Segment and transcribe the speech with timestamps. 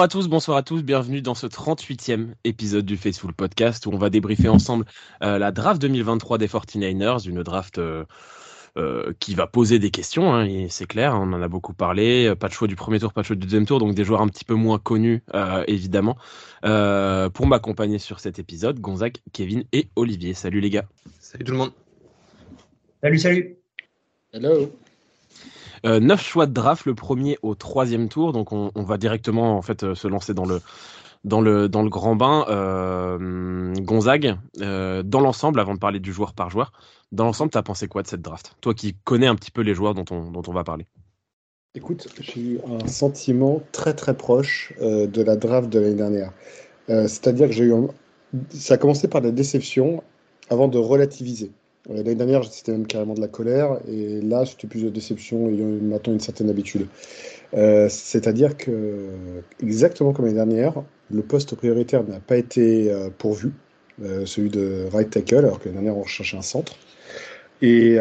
[0.00, 3.90] Bonjour à tous, bonsoir à tous, bienvenue dans ce 38e épisode du Faceful Podcast où
[3.92, 4.86] on va débriefer ensemble
[5.22, 8.06] euh, la draft 2023 des 49ers, une draft euh,
[8.78, 12.48] euh, qui va poser des questions, hein, c'est clair, on en a beaucoup parlé, pas
[12.48, 14.28] de choix du premier tour, pas de choix du deuxième tour, donc des joueurs un
[14.28, 15.22] petit peu moins connus
[15.66, 16.16] évidemment.
[16.62, 20.32] pour m'accompagner sur cet épisode, Gonzague, Kevin et Olivier.
[20.32, 20.86] Salut les gars.
[21.18, 21.72] Salut tout le monde.
[23.02, 23.58] Salut, salut.
[24.32, 24.72] Hello.
[25.86, 28.32] Euh, neuf choix de draft, le premier au troisième tour.
[28.32, 32.44] Donc on, va directement en fait euh, se lancer dans le grand bain.
[32.48, 36.72] Euh, Gonzague, dans l'ensemble, avant de parler du joueur par joueur,
[37.12, 38.56] dans l'ensemble, tu as pensé quoi de cette draft?
[38.60, 40.86] Toi qui connais un petit peu les joueurs dont on dont on va parler.
[41.74, 46.32] Écoute, j'ai eu un sentiment très très proche de la draft de l'année dernière.
[46.88, 47.74] C'est-à-dire que j'ai eu
[48.50, 50.02] ça a commencé par la déception
[50.50, 51.52] avant de relativiser.
[51.88, 55.56] L'année dernière, c'était même carrément de la colère, et là, c'était plus de déception et
[55.56, 56.86] maintenant une certaine habitude.
[57.54, 59.08] Euh, c'est-à-dire que,
[59.62, 60.74] exactement comme l'année dernière,
[61.10, 63.52] le poste prioritaire n'a pas été euh, pourvu,
[64.02, 66.76] euh, celui de right tackle, alors que l'année dernière, on recherchait un centre.
[67.62, 67.96] Et,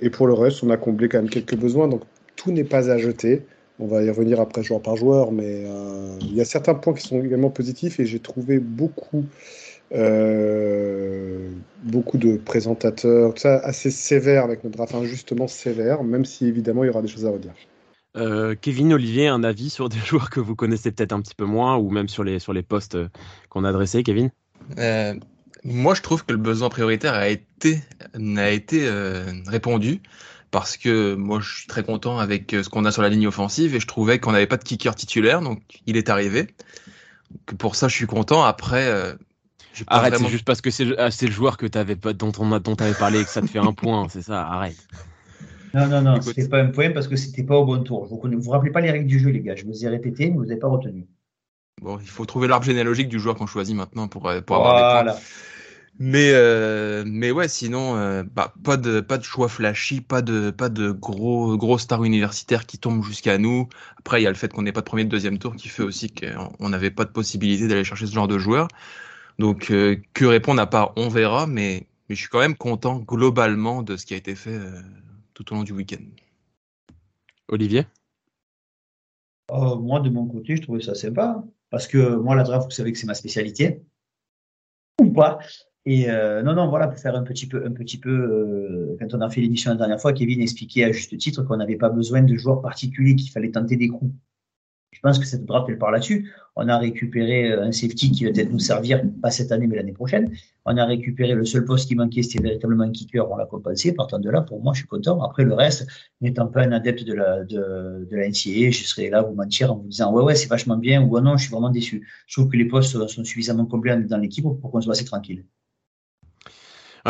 [0.00, 2.02] et pour le reste, on a comblé quand même quelques besoins, donc
[2.34, 3.42] tout n'est pas à jeter.
[3.78, 5.64] On va y revenir après joueur par joueur, mais
[6.20, 9.24] il y a certains points qui sont également positifs, et j'ai trouvé beaucoup
[9.94, 11.50] euh,
[11.84, 16.84] beaucoup de présentateurs, tout ça assez sévère avec notre draft, injustement sévère, même si évidemment
[16.84, 17.52] il y aura des choses à redire.
[18.16, 21.44] Euh, Kevin, Olivier, un avis sur des joueurs que vous connaissez peut-être un petit peu
[21.44, 23.08] moins ou même sur les, sur les postes euh,
[23.48, 24.30] qu'on a adressés, Kevin?
[25.64, 27.80] Moi, je trouve que le besoin prioritaire a été,
[28.14, 28.88] a été
[29.48, 30.00] répondu
[30.52, 33.74] parce que moi, je suis très content avec ce qu'on a sur la ligne offensive
[33.74, 36.46] et je trouvais qu'on n'avait pas de kicker titulaire, donc il est arrivé.
[37.58, 38.44] Pour ça, je suis content.
[38.44, 39.16] Après,
[39.86, 42.94] Arrête, c'est juste parce que c'est ah, le joueur que avais, dont on dont avais
[42.94, 44.76] parlé et que ça te fait un point, c'est ça, arrête.
[45.74, 48.06] Non, non, non, c'était pas un point parce que c'était pas au bon tour.
[48.06, 49.56] Vous ne vous rappelez pas les règles du jeu, les gars.
[49.56, 51.06] Je vous ai répété, mais vous n'avez pas retenu.
[51.82, 55.04] Bon, il faut trouver l'arbre généalogique du joueur qu'on choisit maintenant pour, euh, pour avoir
[55.04, 55.18] des points.
[55.98, 60.50] Mais, euh, mais ouais, sinon, euh, bah, pas, de, pas de choix flashy, pas de,
[60.50, 63.68] pas de gros, gros stars universitaires qui tombent jusqu'à nous.
[63.98, 65.56] Après, il y a le fait qu'on n'ait pas de premier et de deuxième tour
[65.56, 68.68] qui fait aussi qu'on n'avait pas de possibilité d'aller chercher ce genre de joueurs.
[69.38, 72.98] Donc, euh, que répondre à part on verra, mais, mais je suis quand même content
[72.98, 74.80] globalement de ce qui a été fait euh,
[75.34, 76.04] tout au long du week-end.
[77.48, 77.86] Olivier?
[79.52, 81.44] Oh, Moi, de mon côté, je trouvais ça sympa.
[81.70, 83.82] Parce que moi, la draft, vous savez que c'est ma spécialité.
[85.00, 85.38] Ou pas.
[85.84, 89.20] Et euh, non, non, voilà, pour faire un petit peu, un petit peu quand on
[89.20, 92.22] a fait l'émission la dernière fois, Kevin expliquait à juste titre qu'on n'avait pas besoin
[92.22, 94.12] de joueurs particuliers, qu'il fallait tenter des coups.
[94.96, 96.32] Je pense que cette draft, elle part là-dessus.
[96.56, 99.76] On a récupéré euh, un safety qui va peut-être nous servir, pas cette année, mais
[99.76, 100.32] l'année prochaine.
[100.64, 103.30] On a récupéré le seul poste qui manquait, c'était véritablement un kicker.
[103.30, 103.92] On l'a compensé.
[103.92, 105.22] Partant de là, pour moi, je suis content.
[105.22, 105.86] Après, le reste,
[106.22, 109.76] n'étant pas un adepte de la, de, la NCA, je serais là vous mentir en
[109.76, 112.08] vous disant, ouais, ouais, c'est vachement bien, ou non, je suis vraiment déçu.
[112.26, 115.44] Je trouve que les postes sont suffisamment complets dans l'équipe pour qu'on soit assez tranquille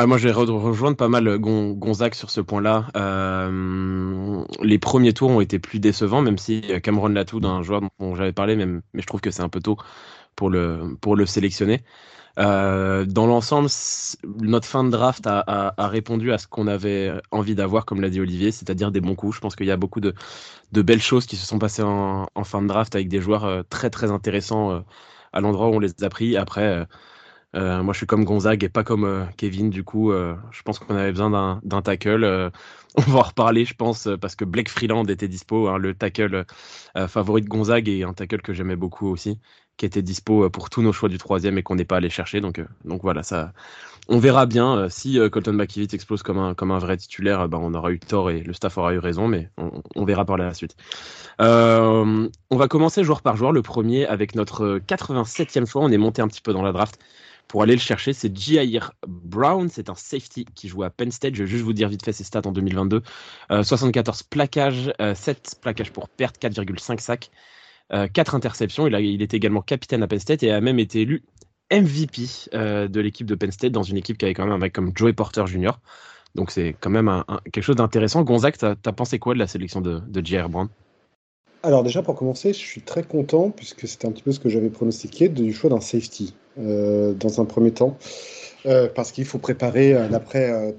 [0.04, 2.88] moi, je vais rejoindre pas mal Gonzague sur ce point-là.
[2.96, 8.14] Euh, les premiers tours ont été plus décevants, même si Cameron Latou, d'un joueur dont
[8.14, 9.78] j'avais parlé, même, mais je trouve que c'est un peu tôt
[10.34, 11.82] pour le, pour le sélectionner.
[12.38, 13.68] Euh, dans l'ensemble,
[14.40, 15.42] notre fin de draft a,
[15.76, 19.14] a, répondu à ce qu'on avait envie d'avoir, comme l'a dit Olivier, c'est-à-dire des bons
[19.14, 19.36] coups.
[19.36, 20.14] Je pense qu'il y a beaucoup de,
[20.72, 23.62] de, belles choses qui se sont passées en, fin de draft avec des joueurs euh,
[23.70, 24.80] très très intéressants euh,
[25.32, 26.36] à l'endroit où on les a pris.
[26.36, 26.86] Après,
[27.56, 29.70] euh, moi, je suis comme Gonzague et pas comme euh, Kevin.
[29.70, 32.50] Du coup, euh, je pense qu'on avait besoin d'un tackle.
[32.96, 36.46] on va en reparler, je pense, parce que Blake Freeland était dispo, hein, le tackle
[37.08, 39.38] favori de Gonzague et un tackle que j'aimais beaucoup aussi,
[39.76, 42.40] qui était dispo pour tous nos choix du troisième et qu'on n'est pas allé chercher.
[42.40, 43.52] Donc, donc voilà, ça.
[44.08, 47.74] On verra bien si Colton McKivitz explose comme un, comme un vrai titulaire, ben, on
[47.74, 50.54] aura eu tort et le staff aura eu raison, mais on, on verra par la
[50.54, 50.76] suite.
[51.38, 53.52] on va commencer joueur par joueur.
[53.52, 56.98] Le premier avec notre 87e choix, on est monté un petit peu dans la draft
[57.48, 58.12] pour aller le chercher.
[58.12, 61.34] C'est Jair Brown, c'est un safety qui joue à Penn State.
[61.34, 63.02] Je vais juste vous dire vite fait ses stats en 2022.
[63.50, 67.30] 74 plaquages, 7 plaquages pour perte, 4,5 sacs,
[67.90, 68.86] 4 interceptions.
[68.86, 71.24] Il, a, il était également capitaine à Penn State et a même été élu
[71.70, 74.58] MVP euh, de l'équipe de Penn State dans une équipe qui avait quand même un
[74.58, 75.72] mec comme Joey Porter Jr.
[76.34, 78.22] Donc c'est quand même quelque chose d'intéressant.
[78.22, 80.68] Gonzague, t'as as pensé quoi de la sélection de, de Jair Brown?
[81.62, 84.48] Alors déjà pour commencer, je suis très content puisque c'était un petit peu ce que
[84.48, 87.96] j'avais pronostiqué du choix d'un safety euh, dans un premier temps.
[88.66, 90.72] Euh, parce qu'il faut préparer euh, l'après euh,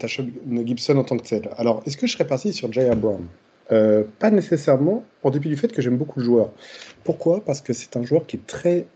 [0.66, 1.50] Gibson en tant que tel.
[1.58, 3.26] Alors, est-ce que je serais parti sur Jaya Brown?
[3.72, 6.52] Euh, Pas nécessairement, en dépit du fait que j'aime beaucoup le joueur.
[7.06, 7.44] Pourquoi?
[7.46, 8.88] Parce que c'est un joueur qui est très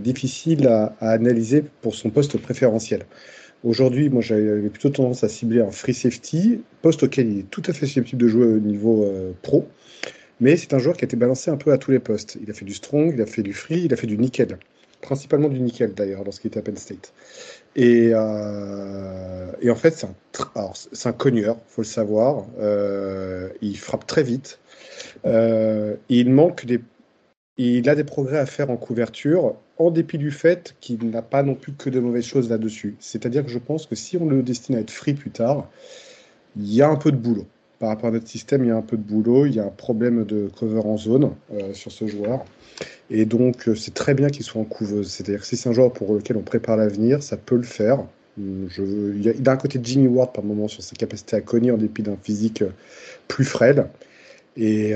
[0.00, 3.04] difficile à, à, analyser pour son poste préférentiel.
[3.62, 7.62] Aujourd'hui, moi, j'avais plutôt tendance à cibler un free safety, poste auquel il est tout
[7.66, 9.06] à fait susceptible de jouer au niveau
[9.42, 9.68] pro.
[10.40, 12.38] Mais c'est un joueur qui a été balancé un peu à tous les postes.
[12.42, 14.58] Il a fait du strong, il a fait du free, il a fait du nickel.
[15.02, 17.12] Principalement du nickel d'ailleurs lorsqu'il était à Penn State.
[17.76, 22.46] Et, euh, en fait, c'est un, c'est un cogneur, faut le savoir.
[22.58, 24.58] Euh, il frappe très vite.
[25.26, 26.80] Euh, il manque des,
[27.56, 31.42] il a des progrès à faire en couverture, en dépit du fait qu'il n'a pas
[31.42, 32.96] non plus que de mauvaises choses là-dessus.
[32.98, 35.68] C'est-à-dire que je pense que si on le destine à être free plus tard,
[36.56, 37.46] il y a un peu de boulot
[37.80, 39.64] par rapport à notre système, il y a un peu de boulot, il y a
[39.64, 42.44] un problème de cover en zone euh, sur ce joueur.
[43.08, 45.10] Et donc, euh, c'est très bien qu'il soit en couveuse.
[45.10, 48.04] C'est-à-dire que si c'est un joueur pour lequel on prépare l'avenir, ça peut le faire.
[48.36, 48.82] Je,
[49.16, 52.02] il, a, d'un côté Jimmy Ward par moment sur sa capacité à cogner en dépit
[52.02, 52.70] d'un physique euh,
[53.28, 53.86] plus frêle.
[54.56, 54.94] Et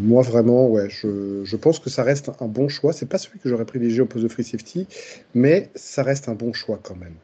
[0.00, 2.92] moi, vraiment, ouais, je, pense que ça reste un bon choix.
[2.92, 4.88] C'est pas celui que j'aurais privilégié au poste de free safety,
[5.34, 7.14] mais ça reste un bon choix quand même.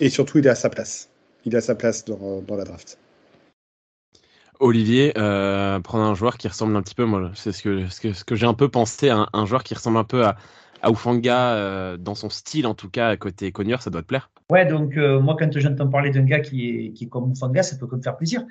[0.00, 1.10] et surtout, il est à sa place.
[1.44, 2.96] Il est à sa place dans la draft.
[4.64, 8.00] Olivier, euh, prendre un joueur qui ressemble un petit peu, moi, c'est ce que, ce
[8.00, 10.38] que, ce que j'ai un peu pensé, un, joueur qui ressemble un peu à,
[10.80, 14.30] à Ufanga, euh, dans son style en tout cas, côté Cogneur, ça doit te plaire
[14.50, 17.76] Ouais, donc euh, moi, quand j'entends parler d'un gars qui est, qui comme Ufanga, ça
[17.76, 18.46] peut que me faire plaisir.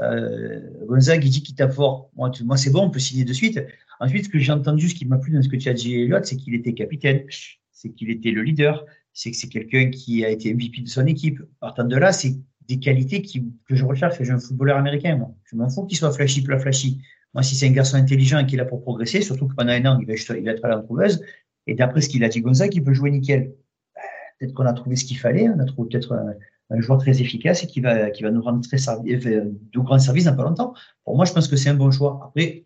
[0.00, 2.10] Euh, Gonzague, il dit qu'il tape fort.
[2.16, 3.60] Moi, moi c'est bon, on peut signer de suite.
[4.00, 6.00] Ensuite, ce que j'ai entendu, ce qui m'a plu dans ce que tu as dit,
[6.00, 7.24] Elliot, c'est qu'il était capitaine,
[7.72, 11.04] c'est qu'il était le leader, c'est que c'est quelqu'un qui a été MVP de son
[11.04, 11.42] équipe.
[11.60, 12.36] Partant de là, c'est
[12.68, 15.16] des qualités que je recherche chez un footballeur américain.
[15.16, 15.34] Moi.
[15.44, 17.00] Je m'en fous qu'il soit flashy, plat flashy.
[17.34, 19.84] Moi, si c'est un garçon intelligent et qu'il a pour progresser, surtout que pendant un
[19.86, 21.22] an, il va, être à la trouveuse,
[21.66, 23.54] et d'après ce qu'il a dit Gonzague, il peut jouer nickel.
[23.94, 24.02] Ben,
[24.38, 26.34] peut-être qu'on a trouvé ce qu'il fallait, on a trouvé peut-être un,
[26.70, 30.24] un, joueur très efficace et qui va, qui va nous rendre très de grands services
[30.24, 30.74] dans pas longtemps.
[31.04, 32.20] Pour moi, je pense que c'est un bon choix.
[32.24, 32.64] Après,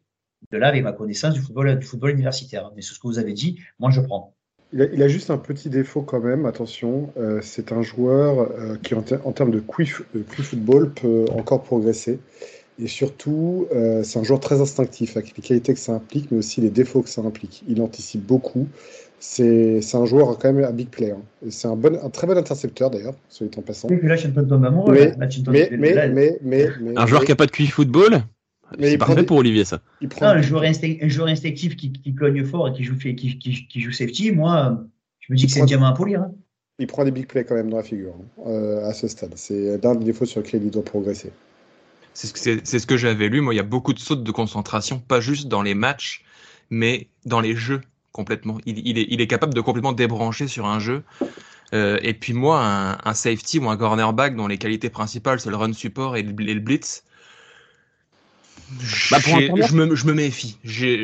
[0.50, 2.70] de là, avec ma connaissance du football, du football universitaire.
[2.74, 4.34] Mais sur ce que vous avez dit, moi, je prends.
[4.74, 8.94] Il a, juste un petit défaut quand même, attention, euh, c'est un joueur euh, qui
[8.94, 9.90] en, en, termes de quick,
[10.24, 12.20] football peut encore progresser.
[12.78, 16.38] Et surtout, euh, c'est un joueur très instinctif, avec les qualités que ça implique, mais
[16.38, 17.62] aussi les défauts que ça implique.
[17.68, 18.66] Il anticipe beaucoup.
[19.20, 21.12] C'est un joueur quand même à big play.
[21.12, 21.22] Hein.
[21.50, 23.88] C'est un, bon, un très bon intercepteur d'ailleurs, celui en passant.
[23.90, 24.90] Oui, là, un.
[24.90, 25.12] Mais,
[25.52, 26.08] mais, mais,
[26.42, 28.22] mais, mais, Un joueur qui n'a pas de quick football?
[28.78, 29.80] C'est parfait pour Olivier, ça.
[30.00, 32.96] Il prend non, un, joueur un joueur instinctif qui, qui, cogne fort et qui joue,
[32.96, 34.84] qui, qui, qui joue safety, moi,
[35.20, 36.22] je me dis que c'est un diamant à polir.
[36.22, 36.32] Hein.
[36.78, 39.32] Il prend des big plays quand même dans la figure hein, euh, à ce stade.
[39.36, 41.30] C'est l'un des défauts sur lesquels il doit progresser.
[42.14, 43.40] C'est ce, ce que j'avais lu.
[43.40, 46.24] Moi, il y a beaucoup de sautes de concentration, pas juste dans les matchs,
[46.70, 47.80] mais dans les jeux
[48.12, 48.58] complètement.
[48.66, 51.02] Il, il, est, il est, capable de complètement débrancher sur un jeu.
[51.74, 55.48] Euh, et puis moi, un, un, safety ou un cornerback dont les qualités principales c'est
[55.48, 57.02] le run support et le, et le blitz,
[59.10, 60.58] bah pour un corner, je, me, je me méfie.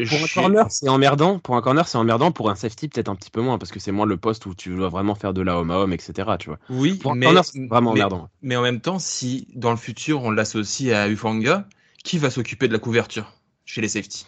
[0.08, 1.38] Pour un corner, c'est emmerdant.
[1.38, 2.32] Pour un corner, c'est emmerdant.
[2.32, 4.54] Pour un safety, peut-être un petit peu moins, parce que c'est moins le poste où
[4.54, 6.30] tu dois vraiment faire de la home à home, etc.
[6.38, 6.58] Tu vois.
[6.70, 8.28] Oui, pour un mais, corner, c'est vraiment mais, emmerdant.
[8.42, 11.66] Mais en même temps, si dans le futur on l'associe à Ufanga,
[12.04, 13.34] qui va s'occuper de la couverture
[13.64, 14.26] chez les safety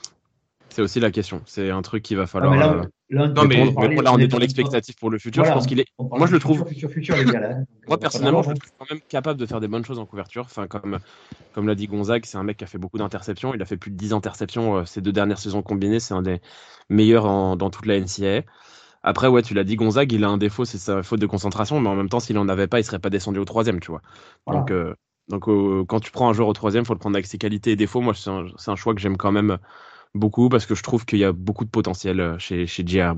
[0.70, 1.42] C'est aussi la question.
[1.46, 2.52] C'est un truc qu'il va falloir.
[2.52, 5.42] Ah, là, là, non, mais, mais là, on est dans l'expectative pour le futur.
[5.42, 5.86] Voilà, je pense qu'il est.
[5.98, 6.66] Moi, je le trouve.
[6.68, 7.56] Futur, futur, les gars, là.
[7.88, 10.44] Moi, personnellement, je le trouve quand même capable de faire des bonnes choses en couverture.
[10.44, 10.98] Enfin, comme,
[11.52, 13.52] comme l'a dit Gonzague, c'est un mec qui a fait beaucoup d'interceptions.
[13.52, 15.98] Il a fait plus de 10 interceptions euh, ces deux dernières saisons combinées.
[15.98, 16.40] C'est un des
[16.88, 18.42] meilleurs en, dans toute la NCAA.
[19.02, 21.80] Après, ouais, tu l'as dit, Gonzague, il a un défaut, c'est sa faute de concentration.
[21.80, 23.90] Mais en même temps, s'il en avait pas, il serait pas descendu au troisième, tu
[23.90, 24.02] vois.
[24.46, 24.60] Voilà.
[24.60, 24.94] Donc, euh,
[25.28, 27.72] donc euh, quand tu prends un joueur au troisième, faut le prendre avec ses qualités
[27.72, 28.00] et défauts.
[28.00, 29.58] Moi, c'est un, un, choix que j'aime quand même
[30.14, 33.14] beaucoup parce que je trouve qu'il y a beaucoup de potentiel chez, chez J.R.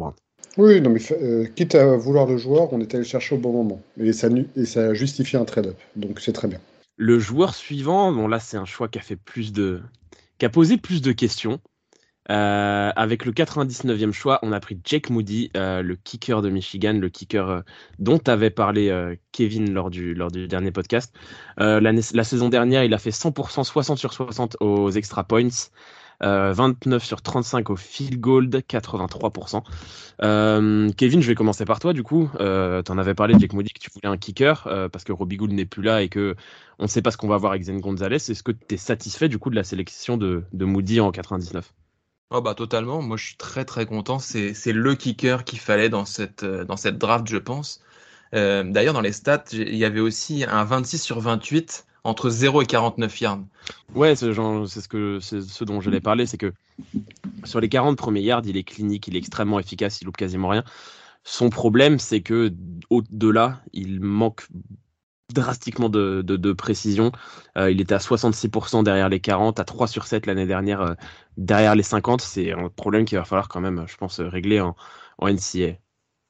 [0.59, 3.39] Oui, non, mais euh, quitte à vouloir le joueur, on est allé le chercher au
[3.39, 3.83] bon moment.
[3.99, 5.79] Et ça, et ça justifie un trade-up.
[5.97, 6.59] Donc c'est très bien.
[6.97, 9.81] Le joueur suivant, bon là c'est un choix qui a fait plus de.
[10.39, 11.61] qui a posé plus de questions.
[12.31, 16.93] Euh, avec le 99e choix, on a pris Jake Moody, euh, le kicker de Michigan,
[16.93, 17.63] le kicker
[17.99, 21.13] dont avait parlé Kevin lors du, lors du dernier podcast.
[21.57, 25.49] La, la, saison dernière, il a fait 100%, 60 sur 60 aux extra points.
[26.23, 29.63] Euh, 29 sur 35 au field goal, 83%.
[30.23, 32.31] Euh, Kevin, je vais commencer par toi du coup.
[32.41, 35.13] Euh, tu en avais parlé, Jake Moody, que tu voulais un kicker euh, parce que
[35.13, 36.37] Robbie Gould n'est plus là et que
[36.79, 38.17] on ne sait pas ce qu'on va voir avec Zen Gonzalez.
[38.17, 41.73] Est-ce que tu es satisfait du coup de la sélection de, Moody en 99
[42.35, 46.07] Oh bah totalement, moi je suis très très content, c'est le kicker qu'il fallait dans
[46.07, 47.83] cette, dans cette draft je pense.
[48.35, 52.63] Euh, D'ailleurs dans les stats, il y avait aussi un 26 sur 28 entre 0
[52.63, 53.41] et 49 yards.
[53.95, 56.53] Ouais, c'est ce, ce dont je l'ai parlé, c'est que
[57.45, 60.49] sur les 40 premiers yards, il est clinique, il est extrêmement efficace, il loupe quasiment
[60.49, 60.65] rien.
[61.25, 62.53] Son problème, c'est que
[62.91, 64.47] au-delà, il manque
[65.33, 67.13] drastiquement de, de, de précision.
[67.57, 70.95] Euh, il était à 66% derrière les 40, à 3 sur 7 l'année dernière euh,
[71.37, 72.21] derrière les 50.
[72.21, 74.77] C'est un problème qu'il va falloir quand même, je pense, régler en,
[75.19, 75.79] en NCA.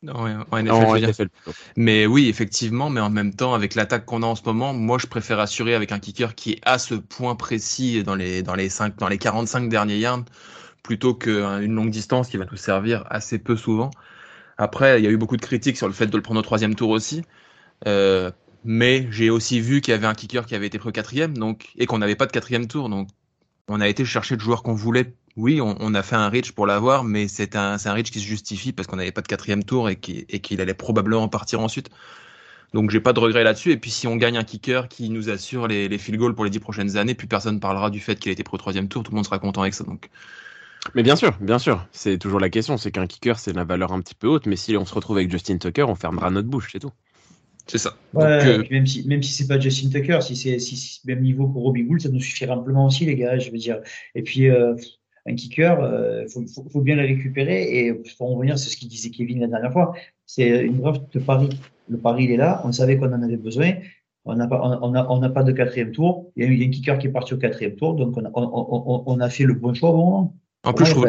[0.08, 1.28] En NFL,
[1.76, 4.98] Mais oui, effectivement, mais en même temps, avec l'attaque qu'on a en ce moment, moi,
[4.98, 8.54] je préfère assurer avec un kicker qui est à ce point précis dans les, dans
[8.54, 10.24] les, 5, dans les 45 derniers yards,
[10.82, 13.90] plutôt qu'une longue distance qui va nous servir assez peu souvent.
[14.58, 16.42] Après, il y a eu beaucoup de critiques sur le fait de le prendre au
[16.42, 17.22] troisième tour aussi.
[17.86, 18.30] Euh,
[18.64, 21.36] mais j'ai aussi vu qu'il y avait un kicker qui avait été pris au quatrième,
[21.36, 22.88] donc, et qu'on n'avait pas de quatrième tour.
[22.88, 23.08] Donc,
[23.68, 25.14] on a été chercher le joueur qu'on voulait.
[25.36, 28.26] Oui, on, a fait un reach pour l'avoir, mais c'est un, un reach qui se
[28.26, 31.88] justifie parce qu'on n'avait pas de quatrième tour et qu'il allait probablement partir ensuite.
[32.74, 33.72] Donc j'ai pas de regret là-dessus.
[33.72, 36.44] Et puis si on gagne un kicker qui nous assure les, les field goals pour
[36.44, 38.88] les dix prochaines années, plus personne parlera du fait qu'il a été pris au troisième
[38.88, 39.02] tour.
[39.02, 39.84] Tout le monde sera content avec ça.
[39.84, 40.10] Donc
[40.94, 42.76] mais bien sûr, bien sûr, c'est toujours la question.
[42.76, 45.16] C'est qu'un kicker, c'est la valeur un petit peu haute, mais si on se retrouve
[45.16, 46.92] avec Justin Tucker, on fermera notre bouche, c'est tout.
[47.68, 47.96] C'est ça.
[48.16, 51.62] Euh, même si, même si c'est pas Justin Tucker, si c'est si, même niveau pour
[51.62, 53.38] Robbie Gould, ça nous suffira amplement aussi, les gars.
[53.38, 53.78] Je veux dire.
[54.16, 54.74] Et puis euh,
[55.26, 57.62] un kicker, il euh, faut, faut, bien le récupérer.
[57.78, 59.94] Et pour en revenir, c'est ce qu'il disait Kevin la dernière fois.
[60.26, 61.50] C'est une draft de Paris.
[61.88, 62.60] Le Paris, il est là.
[62.64, 63.74] On savait qu'on en avait besoin.
[64.24, 66.30] On n'a pas, on a, on a pas de quatrième tour.
[66.36, 68.30] Il y, a, eu un kicker qui est parti au quatrième tour, donc on a,
[68.34, 70.36] on, on a fait le bon choix au bon moment.
[70.64, 71.06] En plus, je trouve...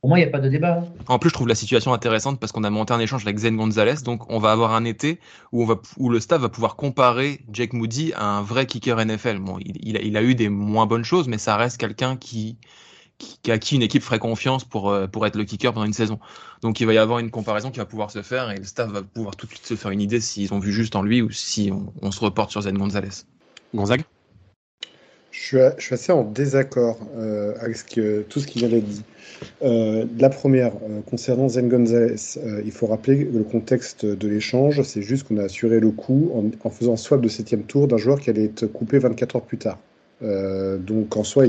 [0.00, 0.84] Pour moi, il n'y a pas de débat.
[1.08, 3.56] En plus, je trouve la situation intéressante parce qu'on a monté un échange avec Zen
[3.56, 4.02] Gonzalez.
[4.04, 5.18] Donc, on va avoir un été
[5.50, 9.04] où, on va, où le staff va pouvoir comparer Jake Moody à un vrai kicker
[9.04, 9.38] NFL.
[9.38, 12.56] Bon, il, il, a, eu des moins bonnes choses, mais ça reste quelqu'un qui,
[13.48, 16.18] à qui une équipe ferait confiance pour, euh, pour être le kicker pendant une saison.
[16.62, 18.90] Donc, il va y avoir une comparaison qui va pouvoir se faire et le staff
[18.90, 21.22] va pouvoir tout de suite se faire une idée s'ils ont vu juste en lui
[21.22, 21.70] ou si
[22.02, 23.24] on, se reporte sur Zen Gonzalez.
[23.74, 24.02] Gonzague?
[25.30, 29.02] Je suis, assez en désaccord euh, avec tout ce qui vient d'être dit.
[29.62, 35.02] Euh, la première, euh, concernant Zen Gonzalez, il faut rappeler le contexte de l'échange, c'est
[35.02, 36.32] juste qu'on a assuré le coup
[36.64, 39.58] en, faisant swap de septième tour d'un joueur qui allait être coupé 24 heures plus
[39.58, 39.78] tard.
[40.22, 41.44] donc en soi,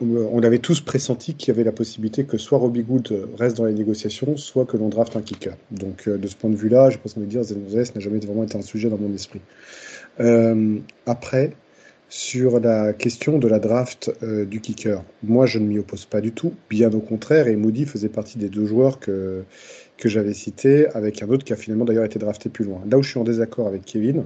[0.00, 3.66] on avait tous pressenti qu'il y avait la possibilité que soit Robbie Gould reste dans
[3.66, 5.56] les négociations, soit que l'on draft un kicker.
[5.70, 8.18] Donc de ce point de vue-là, je pense qu'on va dire Zen Gonzalez n'a jamais
[8.18, 9.40] vraiment été un sujet dans mon esprit.
[11.06, 11.52] après,
[12.10, 15.02] sur la question de la draft euh, du kicker.
[15.22, 18.36] Moi, je ne m'y oppose pas du tout, bien au contraire, et Moody faisait partie
[18.36, 19.44] des deux joueurs que,
[19.96, 22.82] que j'avais cités, avec un autre qui a finalement d'ailleurs été drafté plus loin.
[22.90, 24.24] Là où je suis en désaccord avec Kevin,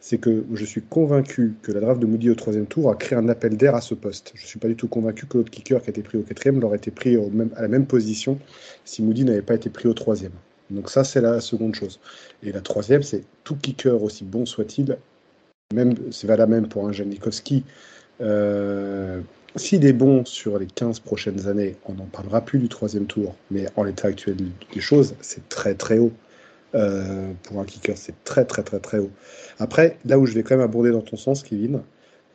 [0.00, 3.18] c'est que je suis convaincu que la draft de Moody au troisième tour a créé
[3.18, 4.32] un appel d'air à ce poste.
[4.34, 6.22] Je ne suis pas du tout convaincu que l'autre kicker qui a été pris au
[6.22, 7.16] quatrième l'aurait été pris
[7.56, 8.38] à la même position
[8.84, 10.32] si Moody n'avait pas été pris au troisième.
[10.70, 11.98] Donc ça, c'est la seconde chose.
[12.42, 14.98] Et la troisième, c'est tout kicker, aussi bon soit-il,
[15.74, 17.64] même, c'est valable même pour un Janikowski.
[18.20, 19.20] Euh,
[19.56, 23.34] S'il est bon sur les 15 prochaines années, on n'en parlera plus du troisième tour.
[23.50, 24.36] Mais en l'état actuel
[24.72, 26.12] des choses, c'est très très haut.
[26.74, 29.10] Euh, pour un kicker, c'est très très très très haut.
[29.58, 31.80] Après, là où je vais quand même aborder dans ton sens, Kevin,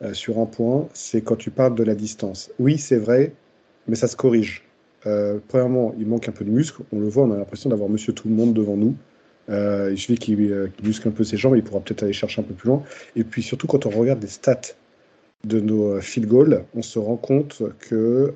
[0.02, 2.50] euh, sur un point, c'est quand tu parles de la distance.
[2.58, 3.32] Oui, c'est vrai,
[3.86, 4.64] mais ça se corrige.
[5.06, 6.82] Euh, premièrement, il manque un peu de muscle.
[6.92, 8.96] On le voit, on a l'impression d'avoir monsieur tout le monde devant nous.
[9.48, 12.54] Il suffit qu'il muscle un peu ses jambes, il pourra peut-être aller chercher un peu
[12.54, 12.82] plus loin.
[13.14, 14.72] Et puis surtout, quand on regarde les stats
[15.44, 18.32] de nos euh, field goals, on se rend compte que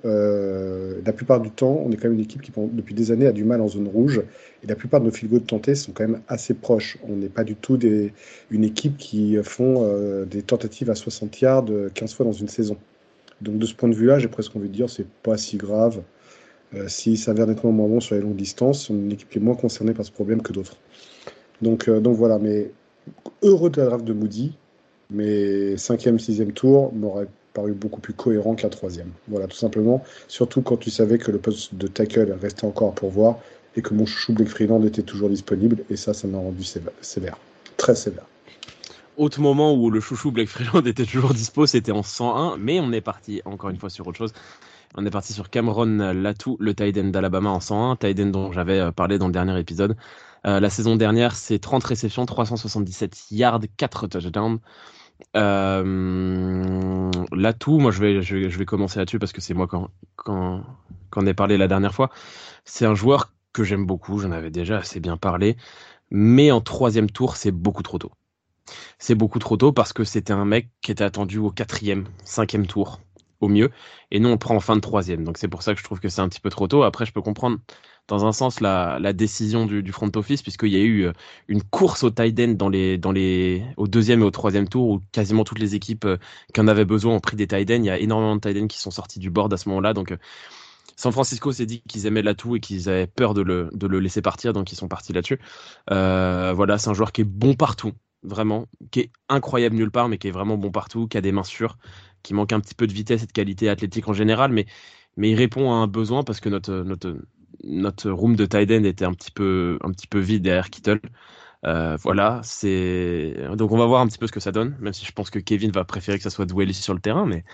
[1.05, 3.33] la plupart du temps, on est quand même une équipe qui, depuis des années, a
[3.33, 4.23] du mal en zone rouge.
[4.63, 6.99] Et la plupart de nos field goals tentés sont quand même assez proches.
[7.09, 7.79] On n'est pas du tout
[8.51, 12.77] une équipe qui font des tentatives à 60 yards 15 fois dans une saison.
[13.41, 16.03] Donc de ce point de vue-là, j'ai presque envie de dire, c'est pas si grave.
[16.75, 19.39] Euh, s'il s'avère nettement moins bon sur les longues distances, on est une équipe qui
[19.39, 20.77] est moins concernée par ce problème que d'autres.
[21.63, 22.71] Donc, euh, donc voilà, mais
[23.43, 24.57] heureux de la draft de Moody,
[25.11, 29.11] mais cinquième, sixième tour m'aurait paru beaucoup plus cohérent qu'un troisième.
[29.29, 30.05] Voilà, tout simplement.
[30.29, 33.39] Surtout quand tu savais que le poste de tackle restait encore pour voir
[33.77, 35.85] et que mon chouchou Blake Freeland était toujours disponible.
[35.91, 37.39] Et ça, ça m'a rendu sévère,
[37.77, 38.27] Très sévère.
[39.17, 42.93] Autre moment où le chouchou Blake Freeland était toujours dispo, c'était en 101, mais on
[42.93, 44.33] est parti encore une fois sur autre chose.
[44.95, 48.53] On est parti sur Cameron Latou, le tight end d'Alabama en 101, tight end dont
[48.53, 49.97] j'avais euh, parlé dans le dernier épisode.
[50.47, 54.61] Euh, la saison dernière, c'est 30 réceptions, 377 yards, 4 touchdowns.
[55.37, 60.65] Euh, Latou, moi je vais, je vais, commencer là-dessus parce que c'est moi quand, quand,
[61.11, 62.11] quand est parlé la dernière fois.
[62.65, 65.57] C'est un joueur que j'aime beaucoup, j'en avais déjà assez bien parlé,
[66.11, 68.13] mais en troisième tour, c'est beaucoup trop tôt.
[68.99, 72.67] C'est beaucoup trop tôt parce que c'était un mec qui était attendu au quatrième, cinquième
[72.67, 73.01] tour
[73.41, 73.71] au mieux.
[74.11, 75.25] Et nous, on prend en fin de troisième.
[75.25, 76.83] Donc c'est pour ça que je trouve que c'est un petit peu trop tôt.
[76.83, 77.59] Après, je peux comprendre
[78.09, 81.13] dans un sens la, décision du, front office, puisqu'il y a eu euh,
[81.47, 84.89] une course au tight end dans les, dans les, au deuxième et au troisième tour,
[84.89, 86.17] où quasiment toutes les équipes euh,
[86.53, 87.75] qui en avaient besoin ont pris des tight ends.
[87.75, 89.93] Il y a énormément de tight ends qui sont sortis du board à ce moment-là.
[89.93, 90.17] Donc euh,
[90.97, 94.01] San Francisco s'est dit qu'ils aimaient l'atout et qu'ils avaient peur de le, de le
[94.01, 95.39] laisser partir, donc ils sont partis là-dessus.
[95.89, 100.19] Voilà, c'est un joueur qui est bon partout, vraiment, qui est incroyable nulle part, mais
[100.19, 101.79] qui est vraiment bon partout, qui a des mains sûres
[102.23, 104.67] qui manque un petit peu de vitesse et de qualité athlétique en général, mais,
[105.17, 107.17] mais il répond à un besoin parce que notre, notre,
[107.65, 111.01] notre room de tight était un petit peu, un petit peu vide derrière Kittle.
[111.63, 115.05] voilà, c'est donc on va voir un petit peu ce que ça donne, même si
[115.05, 117.45] je pense que Kevin va préférer que ça soit Dwelly sur le terrain, mais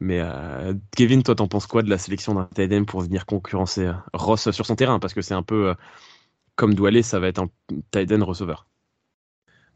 [0.00, 0.20] mais
[0.96, 4.66] Kevin, toi, t'en penses quoi de la sélection d'un tight pour venir concurrencer Ross sur
[4.66, 4.98] son terrain?
[4.98, 5.74] Parce que c'est un peu
[6.56, 7.50] comme Doualé, ça va être un
[7.90, 8.66] tight receveur.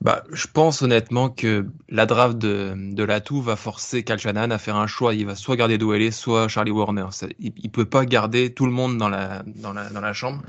[0.01, 4.77] Bah, je pense honnêtement que la draft de, de Latou va forcer Cal à faire
[4.77, 5.15] un choix.
[5.15, 7.07] Il va soit garder Doualé, soit Charlie Warner.
[7.39, 10.43] il, ne peut pas garder tout le monde dans la, dans la, dans la chambre.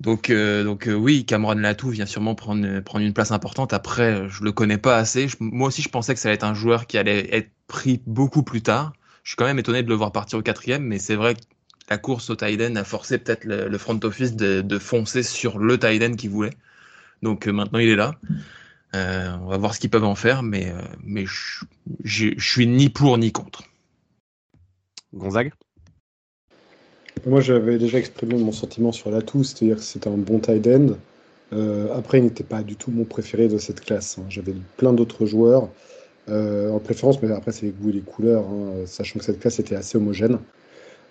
[0.00, 3.72] Donc, euh, donc euh, oui, Cameron Latou vient sûrement prendre, prendre une place importante.
[3.72, 5.28] Après, je le connais pas assez.
[5.40, 8.42] moi aussi, je pensais que ça allait être un joueur qui allait être pris beaucoup
[8.42, 8.92] plus tard.
[9.22, 11.40] Je suis quand même étonné de le voir partir au quatrième, mais c'est vrai que
[11.88, 16.16] la course au Tiden a forcé peut-être le, front office de, foncer sur le Tiden
[16.16, 16.52] qu'il voulait.
[17.22, 18.14] Donc euh, maintenant il est là.
[18.94, 21.24] Euh, on va voir ce qu'ils peuvent en faire, mais, euh, mais
[22.04, 23.64] je, suis ni pour ni contre.
[25.12, 25.52] Gonzague?
[27.26, 30.96] Moi j'avais déjà exprimé mon sentiment sur l'atout, c'est-à-dire que c'était un bon tight end.
[31.94, 34.18] après, il n'était pas du tout mon préféré de cette classe.
[34.18, 34.26] Hein.
[34.28, 35.68] J'avais plein d'autres joueurs
[36.28, 39.58] en préférence, mais après c'est les goûts et les couleurs, hein, sachant que cette classe
[39.58, 40.38] était assez homogène.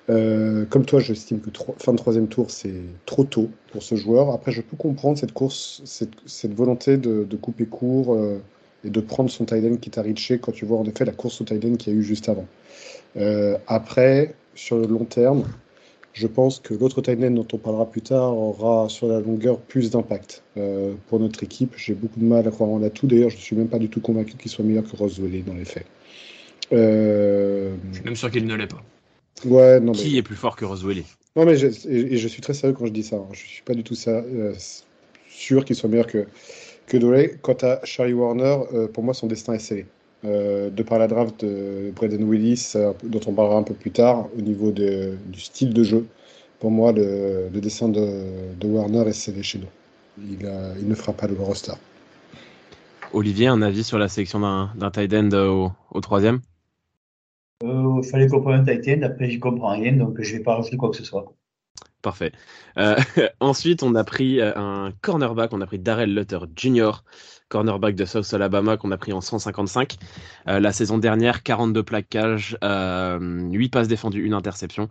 [0.09, 4.31] Euh, comme toi, j'estime que fin de troisième tour, c'est trop tôt pour ce joueur.
[4.31, 8.39] Après, je peux comprendre cette course, cette, volonté de, couper court euh,
[8.83, 11.41] et de prendre son tight qui t'a riché quand tu vois en effet la course
[11.41, 12.45] au tight end qu'il y a eu juste avant.
[13.17, 15.43] Euh, après, sur le long terme,
[16.13, 19.89] je pense que l'autre tight dont on parlera plus tard aura sur la longueur plus
[19.89, 20.43] d'impact
[21.07, 21.73] pour notre équipe.
[21.75, 23.05] J'ai beaucoup de mal à croire en la tout.
[23.05, 25.55] D'ailleurs, je ne suis même pas du tout convaincu qu'il soit meilleur que Roswell dans
[25.55, 25.85] les faits.
[26.71, 28.81] je suis même sûr qu'il ne l'est pas.
[29.43, 31.03] Ouais, non, Qui est plus fort que Roswell
[31.35, 33.17] Non, mais je, et, je suis très sérieux quand je dis ça.
[33.17, 33.27] Hein.
[33.33, 34.53] Je suis pas du tout ça, euh,
[35.29, 36.25] sûr qu'il soit meilleur que,
[36.87, 37.37] que Dole.
[37.41, 39.85] Quant à Charlie Warner, euh, pour moi, son destin est scellé.
[40.23, 44.27] Euh, de par la draft de Braden Willis, dont on parlera un peu plus tard,
[44.37, 46.07] au niveau de, du style de jeu,
[46.59, 48.23] pour moi, le, destin de,
[48.57, 49.67] de, Warner est scellé chez nous.
[50.17, 51.73] Il, il, ne fera pas le roster.
[53.13, 56.39] Olivier, un avis sur la sélection d'un tight end au, au troisième?
[57.63, 60.97] Il fallait comprendre end, après j'y comprends rien, donc je vais pas rajouter quoi que
[60.97, 61.33] ce soit.
[62.01, 62.33] Parfait.
[62.77, 62.95] Euh,
[63.39, 66.91] ensuite, on a pris euh, un cornerback, on a pris Darrell Lutter Jr.,
[67.49, 69.97] cornerback de South Alabama qu'on a pris en 155.
[70.45, 74.87] la saison dernière, 42 plaquages, 8 passes défendues, une interception.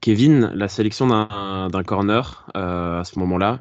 [0.00, 3.60] Kevin, la sélection d'un corner à ce moment-là,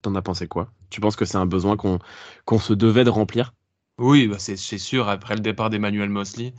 [0.00, 0.70] t'en as pensé quoi?
[0.88, 3.52] Tu penses que c'est un besoin qu'on se devait de remplir?
[3.98, 6.54] Oui, bah c'est sûr, après le départ d'Emmanuel Mosley,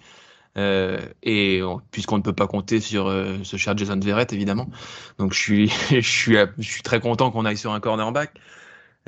[0.58, 4.70] euh, et puisqu'on ne peut pas compter sur euh, ce cher Jason Verrett, évidemment.
[5.18, 8.34] Donc je suis, je suis, je suis très content qu'on aille sur un cornerback.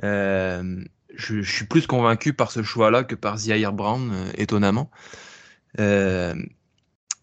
[0.04, 0.84] Euh,
[1.15, 4.89] je, je, suis plus convaincu par ce choix-là que par Zaire Brown, euh, étonnamment.
[5.80, 6.36] Euh,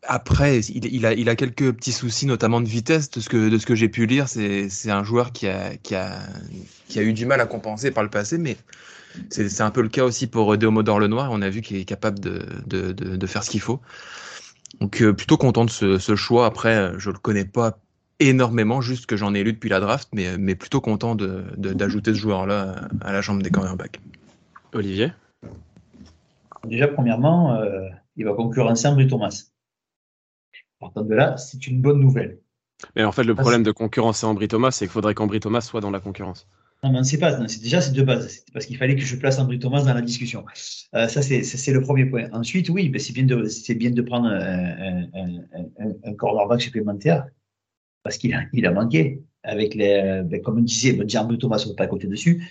[0.02, 3.58] après, il, a, il a quelques petits soucis, notamment de vitesse, de ce que, de
[3.58, 4.28] ce que j'ai pu lire.
[4.28, 6.22] C'est un joueur qui a, qui, a,
[6.88, 8.56] qui a eu du mal à compenser par le passé, mais
[9.30, 11.30] c'est un peu le cas aussi pour Deomodor Lenoir.
[11.32, 13.80] On a vu qu'il est capable de, de, de, faire ce qu'il faut.
[14.80, 16.46] Donc euh, plutôt content de ce, ce, choix.
[16.46, 17.78] Après, je le connais pas
[18.20, 22.18] énormément, juste que j'en ai lu depuis la draft, mais, mais plutôt content d'ajouter ce
[22.18, 24.00] joueur-là à la chambre des cornerbacks.
[24.72, 25.12] Olivier?
[26.64, 29.44] Déjà, premièrement, euh, il va concurrencer André Thomas.
[30.80, 32.38] Partant de là, c'est une bonne nouvelle.
[32.94, 35.80] Mais en fait, le problème de concurrencer Ambry Thomas, c'est qu'il faudrait qu'Ambry Thomas soit
[35.80, 36.46] dans la concurrence.
[36.84, 37.46] Non, mais on ne sait pas.
[37.48, 38.44] C'est déjà c'est de base.
[38.52, 40.44] Parce qu'il fallait que je place André Thomas dans la discussion.
[40.94, 42.28] Euh, ça, c'est le premier point.
[42.32, 47.26] Ensuite, oui, ben, c'est bien bien de prendre un, un, un, cornerback supplémentaire
[48.04, 51.58] parce qu'il a, il a manqué avec les, ben, comme on disait, ben, André Thomas
[51.64, 52.44] ne peut pas côté dessus,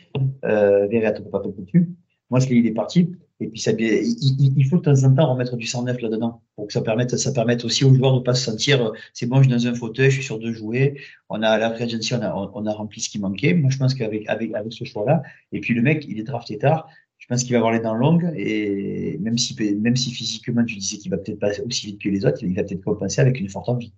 [0.43, 1.89] euh, Verret ne peut pas côté dessus.
[2.29, 3.15] Moi, je l'ai, il est parti.
[3.39, 6.73] Et puis, ça, il, faut de temps en temps remettre du 109 là-dedans pour que
[6.73, 9.37] ça permette, ça permette aussi aux joueurs de ne pas se sentir, euh, c'est bon,
[9.37, 10.99] je suis dans un fauteuil, je suis sûr de jouer.
[11.29, 13.53] On a, la agency, on a, on a rempli ce qui manquait.
[13.53, 16.57] Moi, je pense qu'avec, avec, avec ce choix-là, et puis le mec, il est drafté
[16.57, 16.87] tard.
[17.19, 20.75] Je pense qu'il va avoir les dents longues et même si, même si physiquement, tu
[20.75, 23.39] disais qu'il va peut-être pas aussi vite que les autres, il va peut-être compenser avec
[23.39, 23.93] une forte envie.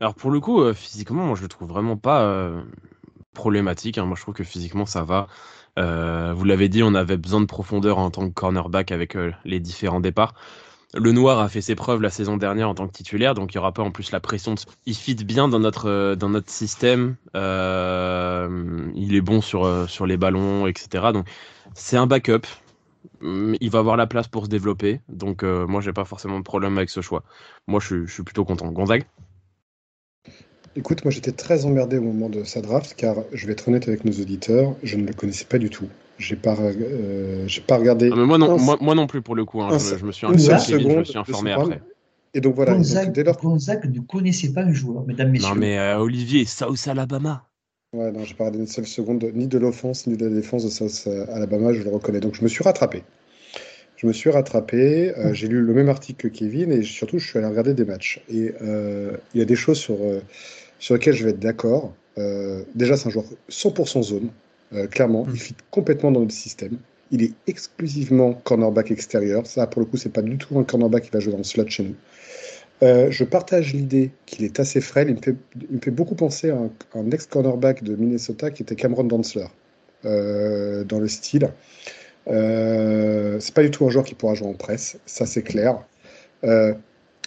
[0.00, 2.62] Alors, pour le coup, euh, physiquement, moi, je le trouve vraiment pas euh,
[3.34, 3.98] problématique.
[3.98, 4.04] Hein.
[4.04, 5.28] Moi, je trouve que physiquement, ça va.
[5.78, 9.32] Euh, vous l'avez dit, on avait besoin de profondeur en tant que cornerback avec euh,
[9.44, 10.34] les différents départs.
[10.94, 13.58] Le Noir a fait ses preuves la saison dernière en tant que titulaire, donc il
[13.58, 14.54] n'y aura pas en plus la pression.
[14.54, 14.60] De...
[14.86, 17.16] Il fit bien dans notre, euh, dans notre système.
[17.34, 21.08] il est bon sur, sur les ballons, etc.
[21.12, 21.26] Donc
[21.74, 22.46] c'est un backup.
[23.22, 25.00] Il va avoir la place pour se développer.
[25.08, 27.24] Donc moi, j'ai pas forcément de problème avec ce choix.
[27.66, 28.70] Moi, je, je suis plutôt content.
[28.70, 29.04] Gonzague?
[30.76, 33.88] Écoute, moi j'étais très emmerdé au moment de sa draft, car je vais être honnête
[33.88, 35.88] avec nos auditeurs, je ne le connaissais pas du tout.
[36.18, 38.10] J'ai pas, euh, j'ai pas regardé.
[38.12, 39.62] Ah, moi, non, moi, non plus pour le coup.
[39.62, 39.70] Hein.
[39.78, 41.80] Je, me suis, je me suis informé après.
[42.34, 42.74] Et donc voilà.
[42.74, 45.48] Gonzague, ne connaissait pas un joueur, mesdames, messieurs.
[45.48, 47.44] Non, mais euh, Olivier, South Alabama.
[47.92, 50.64] Ouais, non, j'ai pas regardé une seule seconde, ni de l'offense, ni de la défense
[50.64, 52.20] de South Alabama, je le reconnais.
[52.20, 53.02] Donc je me suis rattrapé.
[53.98, 57.26] Je me suis rattrapé, euh, j'ai lu le même article que Kevin et surtout je
[57.26, 58.22] suis allé regarder des matchs.
[58.32, 59.98] Et euh, il y a des choses sur,
[60.78, 61.92] sur lesquelles je vais être d'accord.
[62.74, 64.30] déjà, c'est un joueur 100% zone,
[64.90, 65.24] clairement.
[65.24, 65.30] Hmm.
[65.34, 66.78] Il fit complètement dans notre système.
[67.10, 69.46] Il est exclusivement cornerback extérieur.
[69.46, 71.44] Ça, pour le coup, c'est pas du tout un cornerback qui va jouer dans le
[71.44, 71.94] slot chez nous.
[72.82, 75.08] Euh, je partage l'idée qu'il est assez frêle.
[75.08, 75.16] Il
[75.74, 76.58] me fait, beaucoup penser à
[76.94, 79.46] un, ex-cornerback de Minnesota qui était Cameron Dantzler
[80.04, 81.50] euh, dans le style.
[82.28, 85.78] Euh, c'est pas du tout un joueur qui pourra jouer en presse, ça c'est clair.
[86.44, 86.74] Euh,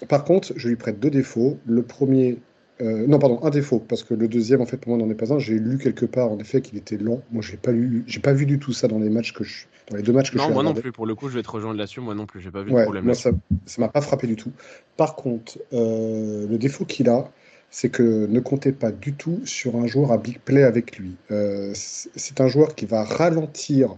[0.08, 1.58] par contre, je lui prête deux défauts.
[1.66, 2.38] Le premier,
[2.82, 5.16] euh, non, pardon, un défaut, parce que le deuxième, en fait, pour moi, n'en est
[5.16, 5.40] pas un.
[5.40, 7.22] J'ai lu quelque part, en effet, qu'il était long.
[7.32, 9.66] Moi, j'ai pas lu, j'ai pas vu du tout ça dans les matchs que je,
[9.90, 10.50] dans les deux matchs que non, je.
[10.50, 10.92] Non, moi non plus.
[10.92, 12.02] Pour le coup, je vais te rejoindre là-dessus.
[12.02, 13.06] Moi non plus, j'ai pas vu de problème.
[13.06, 13.32] Moi, ça,
[13.66, 14.52] ça m'a pas frappé du tout.
[14.98, 17.30] Par contre, le défaut qu'il a,
[17.72, 21.16] c'est que ne comptez pas du tout sur un joueur à big play avec lui.
[21.32, 23.96] Euh, c'est un joueur qui va ralentir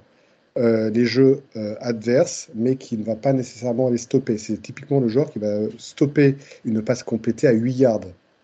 [0.56, 1.42] les jeux
[1.80, 4.38] adverses, mais qui ne va pas nécessairement les stopper.
[4.38, 6.36] C'est typiquement le joueur qui va stopper
[6.66, 8.02] une passe complétée à 8 yards.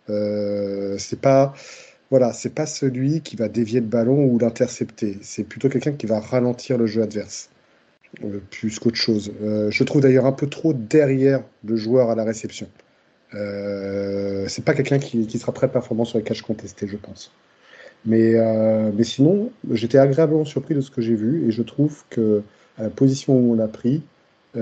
[0.10, 1.54] Euh, c'est pas
[2.12, 5.18] voilà, c'est pas celui qui va dévier le ballon ou l'intercepter.
[5.22, 7.50] C'est plutôt quelqu'un qui va ralentir le jeu adverse,
[8.24, 9.32] euh, plus qu'autre chose.
[9.44, 12.68] Euh, je trouve d'ailleurs un peu trop derrière le joueur à la réception.
[13.36, 17.32] Euh, c'est pas quelqu'un qui, qui, sera très performant sur les caches contestées, je pense.
[18.06, 18.34] Mais,
[18.94, 22.42] mais sinon, j'étais agréablement surpris de ce que j'ai vu et je trouve que
[22.78, 24.02] à la position où on l'a pris,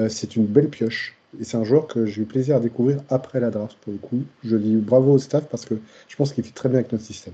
[0.10, 1.16] c'est une belle pioche.
[1.40, 4.00] Et c'est un joueur que j'ai eu plaisir à découvrir après la draft, pour le
[4.00, 4.24] coup.
[4.44, 5.76] Je dis bravo au staff parce que
[6.08, 7.34] je pense qu'il fit très bien avec notre système.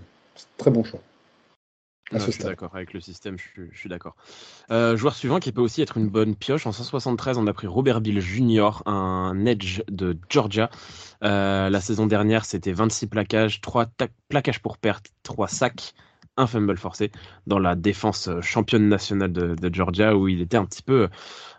[0.58, 1.00] Très bon choix.
[2.12, 4.16] Je suis d'accord avec le système, je, suis d'accord.
[4.72, 6.68] Euh, joueur suivant qui peut aussi être une bonne pioche.
[6.68, 10.70] En 173, on a pris Robert Bill Jr., un edge de Georgia.
[11.24, 13.88] Euh, la saison dernière, c'était 26 plaquages, 3
[14.30, 15.94] plaquages pour perte, 3 sacs,
[16.38, 17.12] un fumble forcé
[17.48, 21.10] dans la défense championne nationale de, de Georgia où il était un petit peu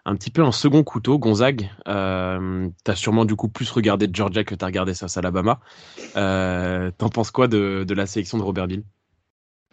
[0.04, 1.70] un petit peu un second couteau, Gonzague.
[1.88, 5.60] Euh, t'as sûrement du coup plus regardé Georgia que t'as regardé ça à Alabama.
[6.16, 8.84] Euh, T'en penses quoi de, de, la sélection de Robert Bill?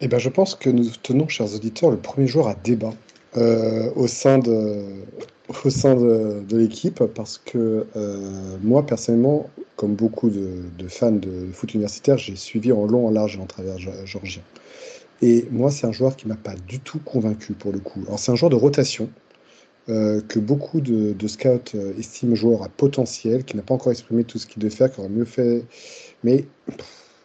[0.04, 2.92] Eh ben, je pense que nous tenons, chers auditeurs, le premier jour à débat
[3.36, 4.96] euh, au sein de,
[6.50, 12.72] l'équipe parce que euh, moi personnellement, comme beaucoup de, fans de foot universitaire, j'ai suivi
[12.72, 14.42] en long, en large et en travers Georgien.
[15.22, 18.00] Et moi, c'est un joueur qui m'a pas du tout convaincu pour le coup.
[18.08, 19.08] Alors, c'est un joueur de rotation.
[19.88, 24.38] Euh, que beaucoup de, scouts estiment joueur à potentiel, qui n'a pas encore exprimé tout
[24.38, 25.64] ce qu'il devait faire, qui aurait mieux fait.
[26.24, 26.44] Mais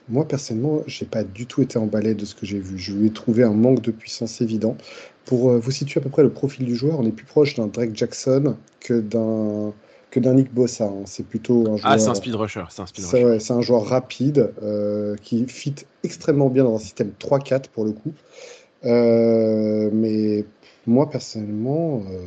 [0.09, 2.77] moi, personnellement, j'ai pas du tout été emballé de ce que j'ai vu.
[2.77, 4.77] Je lui ai trouvé un manque de puissance évident.
[5.25, 7.55] Pour euh, vous situer à peu près le profil du joueur, on est plus proche
[7.55, 9.73] d'un Drake Jackson que d'un
[10.09, 10.85] que d'un Nick Bossa.
[10.85, 11.03] Hein.
[11.05, 11.91] C'est plutôt un joueur.
[11.91, 12.63] Ah, c'est un speed rusher.
[12.69, 13.53] C'est un, speed rusher.
[13.53, 14.53] un joueur rapide
[15.21, 18.13] qui fit extrêmement bien dans un système 3-4 pour le coup.
[18.83, 20.45] mais
[20.87, 22.25] moi, personnellement, euh,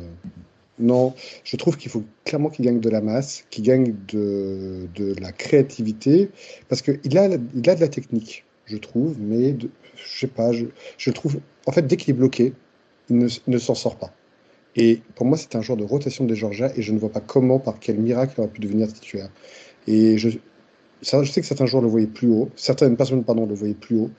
[0.81, 1.13] non.
[1.43, 4.87] Je trouve qu'il faut clairement qu'il gagne de la masse, qu'il gagne de,
[5.19, 6.29] la créativité,
[6.69, 10.51] parce qu'il a, il a de la technique, je trouve, mais de, je sais pas,
[10.51, 10.65] je,
[10.97, 11.39] je, trouve.
[11.65, 12.53] En fait, dès qu'il est bloqué,
[13.09, 14.13] il ne, ne s'en sort pas.
[14.75, 17.19] Et pour moi, c'est un genre de rotation des Georgia, et je ne vois pas
[17.19, 19.29] comment, par quel miracle, il aurait pu devenir titulaire.
[19.87, 20.29] Et je,
[21.01, 23.97] je sais que certains joueurs le voyaient plus haut, certaines personnes, pardon, le voyaient plus
[23.97, 24.11] haut.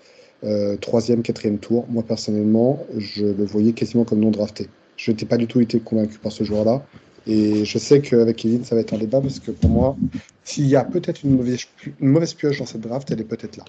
[0.45, 1.87] Euh, troisième, quatrième tour.
[1.89, 4.69] Moi, personnellement, je le voyais quasiment comme non drafté.
[5.03, 6.87] Je n'étais pas du tout été convaincu par ce joueur-là.
[7.27, 9.97] Et je sais qu'avec Kevin, ça va être un débat parce que pour moi,
[10.45, 11.67] s'il y a peut-être une mauvaise,
[11.99, 13.65] une mauvaise pioche dans cette draft, elle est peut-être là.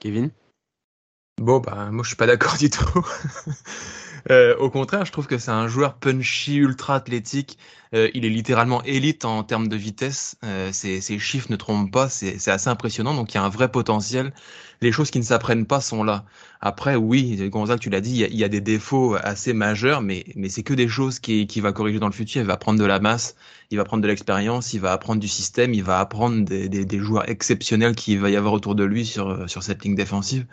[0.00, 0.30] Kevin?
[1.38, 3.06] Bon, bah, moi, je suis pas d'accord du tout.
[4.30, 7.58] Euh, au contraire, je trouve que c'est un joueur punchy, ultra athlétique.
[7.94, 10.36] Euh, il est littéralement élite en termes de vitesse.
[10.44, 12.08] Euh, ses, chiffres ne trompent pas.
[12.08, 13.14] C'est assez impressionnant.
[13.14, 14.32] Donc, il y a un vrai potentiel.
[14.80, 16.24] Les choses qui ne s'apprennent pas sont là.
[16.60, 20.48] Après, oui, Gonzague, tu l'as dit, il y, a, des défauts assez majeurs, mais, mais
[20.48, 22.40] c'est que des choses qu'il qui va corriger dans le futur.
[22.40, 23.36] Il va prendre de la masse,
[23.70, 26.84] il va prendre de l'expérience, il va apprendre du système, il va apprendre des, des,
[26.84, 30.46] des joueurs exceptionnels qu'il va y avoir autour de lui sur, sur cette ligne défensive.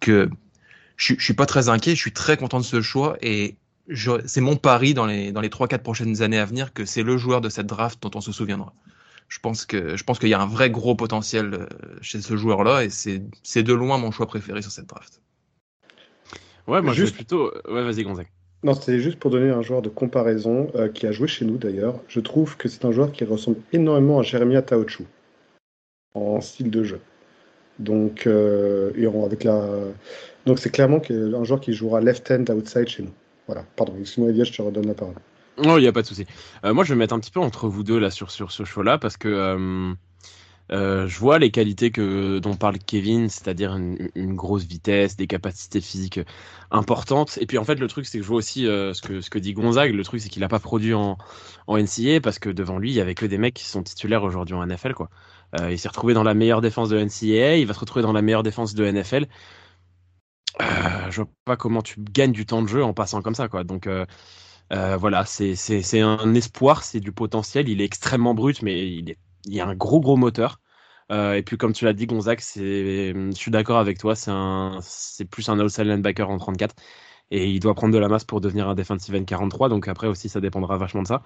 [0.00, 0.28] Que
[0.96, 3.56] je, je suis pas très inquiet, je suis très content de ce choix et
[4.26, 7.02] c'est mon pari dans les dans les trois quatre prochaines années à venir que c'est
[7.02, 8.72] le joueur de cette draft dont on se souviendra.
[9.28, 11.66] Je pense que je pense qu'il y a un vrai gros potentiel euh,
[12.00, 15.20] chez ce joueur-là et c'est c'est de loin mon choix préféré sur cette draft.
[16.66, 17.12] Ouais, moi juste...
[17.12, 18.30] je plutôt ouais, vas-y Gonzague.
[18.62, 21.58] Non, c'était juste pour donner un joueur de comparaison euh, qui a joué chez nous
[21.58, 22.00] d'ailleurs.
[22.08, 25.04] Je trouve que c'est un joueur qui ressemble énormément à Jeremia Taochu
[26.14, 27.00] en style de jeu.
[27.78, 28.92] Donc, euh,
[29.24, 29.66] avec la,
[30.46, 33.12] donc c'est clairement un joueur qui jouera left-hand outside chez nous.
[33.46, 35.14] Voilà, pardon, excuse-moi Elia, je te redonne la parole.
[35.62, 36.26] Non, il n'y a pas de souci.
[36.64, 38.98] moi, je vais mettre un petit peu entre vous deux là sur, sur ce show-là
[38.98, 39.94] parce que
[40.72, 45.80] euh, je vois les qualités que dont parle Kevin, c'est-à-dire une, grosse vitesse, des capacités
[45.80, 46.20] physiques
[46.70, 47.38] importantes.
[47.40, 49.28] Et puis en fait, le truc, c'est que je vois aussi euh, ce, que, ce
[49.30, 49.94] que dit Gonzague.
[49.94, 51.18] Le truc, c'est qu'il n'a pas produit en,
[51.66, 54.22] en NCA parce que devant lui, il y avait que des mecs qui sont titulaires
[54.22, 54.94] aujourd'hui en NFL.
[54.94, 55.10] Quoi.
[55.60, 58.12] Euh, il s'est retrouvé dans la meilleure défense de NCAA, il va se retrouver dans
[58.12, 59.26] la meilleure défense de NFL.
[60.60, 63.48] je vois pas comment tu gagnes du temps de jeu en passant comme ça.
[63.48, 63.64] Quoi.
[63.64, 63.88] Donc
[64.70, 67.68] voilà, c'est un espoir, c'est du potentiel.
[67.68, 70.60] Il est extrêmement brut, mais il est il a un gros gros moteur.
[71.12, 75.48] Euh, et puis comme tu l'as dit, Gonzague, je suis d'accord avec toi, c'est plus
[75.48, 76.74] un outside linebacker en 34
[77.30, 79.68] et il doit prendre de la masse pour devenir un defensive end 43.
[79.68, 81.22] Donc après aussi, ça dépendra vachement de ça.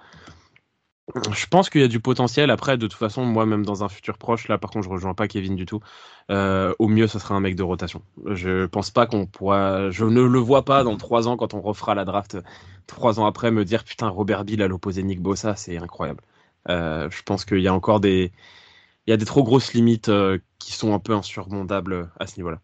[1.15, 2.51] Je pense qu'il y a du potentiel.
[2.51, 5.15] Après, de toute façon, moi, même dans un futur proche, là, par contre, je rejoins
[5.15, 5.79] pas Kevin du tout.
[6.29, 8.03] Euh, au mieux, ce sera un mec de rotation.
[8.25, 9.89] Je pense pas qu'on pourra.
[9.89, 12.37] Je ne le vois pas dans trois ans quand on refera la draft.
[12.85, 16.21] Trois ans après, me dire putain, Robert Bill à l'opposé Nick Bossa, c'est incroyable.
[16.69, 18.31] Euh, je pense qu'il y a encore des,
[19.07, 22.37] il y a des trop grosses limites euh, qui sont un peu insurmontables à ce
[22.37, 22.61] niveau-là.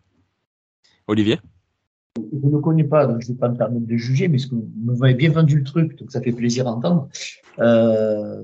[1.08, 1.39] Olivier?
[2.17, 4.38] Je ne le connais pas, donc je ne vais pas me permettre de juger, mais
[4.38, 7.10] ce que vous m'avez bien vendu le truc, donc ça fait plaisir à entendre.
[7.60, 8.41] Euh,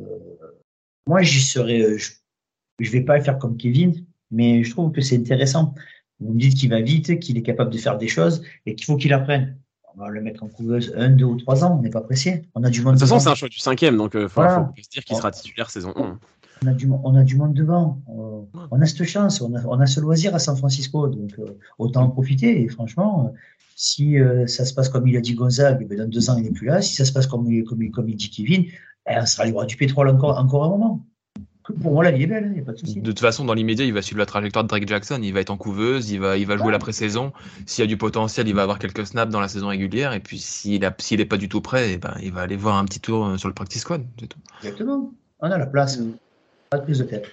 [1.08, 2.12] moi, j'y serais, je
[2.80, 5.74] ne vais pas faire comme Kevin, mais je trouve que c'est intéressant.
[6.20, 8.86] Vous me dites qu'il va vite, qu'il est capable de faire des choses et qu'il
[8.86, 9.58] faut qu'il apprenne
[9.96, 12.44] on va le mettre en couveuse un, deux ou trois ans, on n'est pas pressé.
[12.56, 12.96] On a du monde.
[12.96, 15.18] De toute façon, c'est un choix du cinquième, donc il euh, faut, se dire qu'il
[15.18, 16.20] sera titulaire saison 1.
[16.64, 18.00] On a, du, on a du monde devant.
[18.08, 21.58] On, a cette chance, on a, on a, ce loisir à San Francisco, donc euh,
[21.80, 22.62] autant en profiter.
[22.62, 23.34] Et franchement,
[23.76, 26.38] si euh, ça se passe comme il a dit Gonzague, eh ben, dans deux ans,
[26.38, 26.84] il n'est plus là.
[26.84, 28.66] Si ça se passe comme, comme, comme il dit Kevin,
[29.10, 31.06] eh, on sera libre du pétrole encore, encore un moment.
[31.82, 33.02] Pour moi, la vie est belle, il hein, n'y a pas de souci.
[33.02, 35.20] De toute façon, dans l'immédiat, il va suivre la trajectoire de Drake Jackson.
[35.24, 37.34] Il va être en couveuse, il va, il va jouer la pré-saison.
[37.66, 40.14] S'il y a du potentiel, il va avoir quelques snaps dans la saison régulière.
[40.14, 42.86] Et puis, s'il n'est pas du tout prêt, eh ben, il va aller voir un
[42.86, 44.04] petit tour euh, sur le practice squad.
[44.18, 44.28] Tout.
[44.64, 45.12] Exactement.
[45.40, 46.00] On a la place.
[46.72, 47.26] Pas de prise de tête.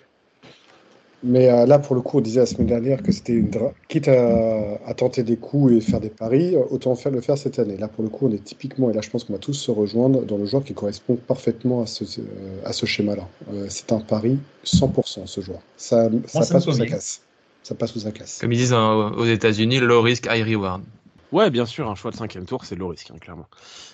[1.22, 3.48] Mais euh, là, pour le coup, on disait la semaine dernière que c'était une
[3.86, 7.76] quitte à, tenter des coups et faire des paris, autant faire le faire cette année.
[7.76, 9.70] Là, pour le coup, on est typiquement, et là, je pense qu'on va tous se
[9.70, 12.24] rejoindre dans le joueur qui correspond parfaitement à ce, euh,
[12.64, 13.28] à ce schéma-là.
[13.52, 15.60] Euh, c'est un pari 100% ce joueur.
[15.76, 17.20] Ça, ça passe ou ça casse.
[17.62, 18.38] Ça passe ou ça casse.
[18.40, 20.82] Comme ils disent aux États-Unis, low risk, high reward.
[21.30, 23.46] Ouais, bien sûr, un choix de cinquième tour, c'est low risk, hein, clairement.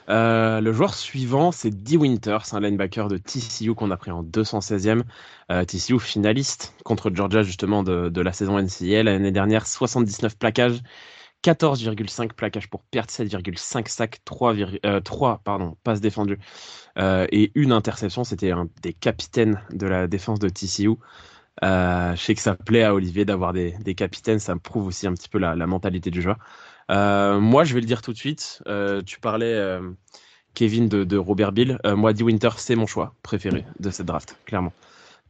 [0.08, 4.22] Euh, le joueur suivant, c'est Dee Winters, un linebacker de TCU qu'on a pris en
[4.22, 5.02] 216e.
[5.50, 9.02] Euh, TCU finaliste contre Georgia, justement, de, la saison NCAA.
[9.02, 10.80] L'année dernière, 79 plaquages,
[11.42, 14.54] 14,5 plaquages pour perdre, 7,5 sacs, 3,
[15.02, 16.38] 3 pardon, passes défendues
[16.98, 18.22] euh, et une interception.
[18.22, 20.96] C'était un des capitaines de la défense de TCU.
[21.62, 25.14] je sais que ça plaît à Olivier d'avoir des, capitaines, ça me prouve aussi un
[25.14, 26.38] petit peu la mentalité du joueur.
[26.90, 28.62] Euh, moi, je vais le dire tout de suite.
[28.66, 29.80] Euh, tu parlais, euh,
[30.54, 31.78] Kevin, de, Robert Bill.
[31.84, 32.22] moi, D.
[32.22, 34.72] Winter, c'est mon choix préféré de cette draft, clairement.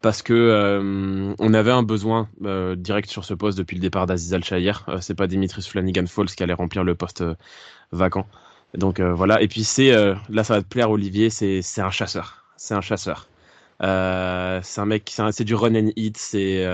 [0.03, 2.29] Parce que on avait un besoin
[2.77, 4.85] direct sur ce poste depuis le départ d'Aziz Al-Shahir.
[5.01, 7.25] c'est pas Dimitris Flanagan Falls qui allait remplir le poste
[7.91, 8.27] vacant.
[8.75, 9.41] Donc voilà.
[9.41, 9.93] Et puis c'est
[10.29, 11.31] là, ça va te plaire, Olivier.
[11.31, 12.45] C'est un chasseur.
[12.59, 13.29] C'est un chasseur.
[13.85, 16.17] C'est un mec, c'est du run and hit.
[16.17, 16.65] C'est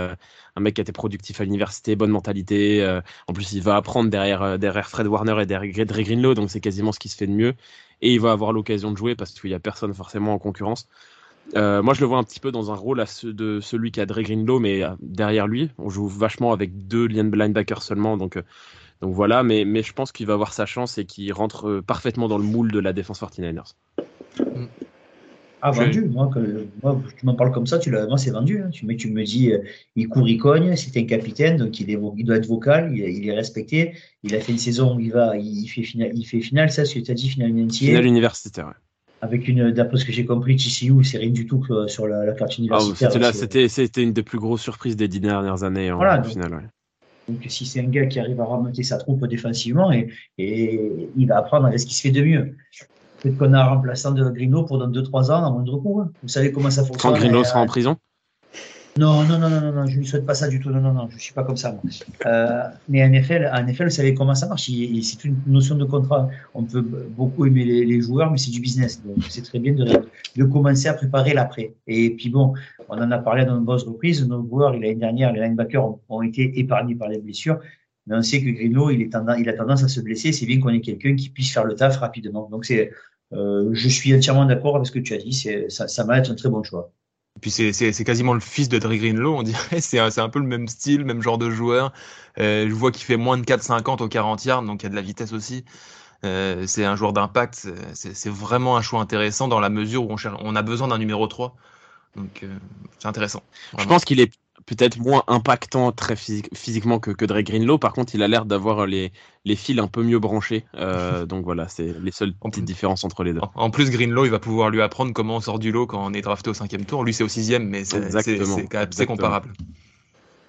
[0.56, 2.82] un mec qui a été productif à l'université, bonne mentalité.
[2.82, 6.34] Euh, en plus, il va apprendre derrière, euh, derrière Fred Warner et derrière Dre Greenlow,
[6.34, 7.54] donc c'est quasiment ce qui se fait de mieux.
[8.02, 10.88] Et il va avoir l'occasion de jouer parce qu'il n'y a personne forcément en concurrence.
[11.56, 14.06] Euh, moi, je le vois un petit peu dans un rôle de celui qui a
[14.06, 18.38] Dre Greenlow, mais derrière lui, on joue vachement avec deux linebackers seulement, donc.
[19.00, 22.28] donc voilà, mais, mais je pense qu'il va avoir sa chance et qu'il rentre parfaitement
[22.28, 23.74] dans le moule de la défense 49ers.
[25.62, 26.04] Ah, vendu.
[26.06, 26.30] Moi,
[27.16, 28.62] tu m'en parles comme ça, tu moi, c'est vendu.
[28.62, 28.70] Hein.
[28.70, 29.58] Tu, tu me dis, euh,
[29.96, 33.28] il court, il cogne, c'est un capitaine, donc il, est, il doit être vocal, il,
[33.28, 33.94] est respecté.
[34.22, 36.84] Il a fait une saison où il va, il fait final, il fait final ça,
[36.84, 37.88] ce que tu as dit, final universitaire.
[37.88, 38.74] Final universitaire,
[39.20, 42.32] Avec une, d'après ce que j'ai compris, TCU, c'est rien du tout que sur la,
[42.32, 43.34] carte ah, universitaire.
[43.34, 46.70] c'était, c'était, une des plus grosses surprises des dix dernières années en, voilà, final.
[47.28, 51.26] Donc, si c'est un gars qui arrive à remonter sa troupe défensivement, et, et il
[51.28, 52.56] va apprendre à ce qui se fait de mieux.
[53.20, 56.00] Peut-être qu'on a un remplaçant de Grino pour dans 2-3 ans à moindre coût.
[56.00, 56.10] Hein.
[56.22, 57.12] Vous savez comment ça fonctionne.
[57.12, 57.96] Quand Grino sera en prison?
[58.98, 60.70] Non, non, non, non, non, je ne souhaite pas ça du tout.
[60.70, 61.70] Non, non, non, je ne suis pas comme ça.
[61.72, 61.80] Moi.
[62.26, 64.64] Euh, mais en effet, en effet, vous savez comment ça marche.
[64.66, 66.28] C'est une notion de contrat.
[66.54, 69.00] On peut beaucoup aimer les, joueurs, mais c'est du business.
[69.04, 69.86] Donc, c'est très bien de,
[70.36, 71.74] de, commencer à préparer l'après.
[71.86, 72.54] Et puis bon,
[72.88, 74.26] on en a parlé dans de nombreuses reprises.
[74.26, 77.60] Nos joueurs, l'année dernière, les linebackers ont, ont, été épargnés par les blessures.
[78.06, 80.32] Mais on sait que Grino, il, est tendance, il a tendance à se blesser.
[80.32, 82.48] C'est bien qu'on ait quelqu'un qui puisse faire le taf rapidement.
[82.50, 82.90] Donc, c'est
[83.32, 85.32] euh, je suis entièrement d'accord avec ce que tu as dit.
[85.68, 86.90] Ça, ça va être un très bon choix.
[87.40, 89.80] puis c'est quasiment le fils de Dre Greenlow, on dirait.
[89.80, 91.92] C'est un, un, peu le même style, même genre de joueur.
[92.38, 94.90] Euh, je vois qu'il fait moins de 4,50 au 40 yards, donc il y a
[94.90, 95.64] de la vitesse aussi.
[96.24, 97.68] Euh, c'est un joueur d'impact.
[97.94, 101.26] C'est vraiment un choix intéressant dans la mesure où on, on a besoin d'un numéro
[101.26, 101.56] 3.
[102.16, 102.54] Donc euh,
[102.98, 103.42] c'est intéressant.
[103.78, 104.32] Je pense qu'il est
[104.66, 107.78] peut-être moins impactant très physiquement que, que Dre Greenlow.
[107.78, 109.12] Par contre, il a l'air d'avoir les,
[109.44, 110.64] les fils un peu mieux branchés.
[110.74, 113.40] Euh, donc voilà, c'est les seules petites différences entre les deux.
[113.54, 116.12] En plus, Greenlow, il va pouvoir lui apprendre comment on sort du lot quand on
[116.12, 117.04] est drafté au cinquième tour.
[117.04, 119.52] Lui, c'est au sixième, mais c'est comparable.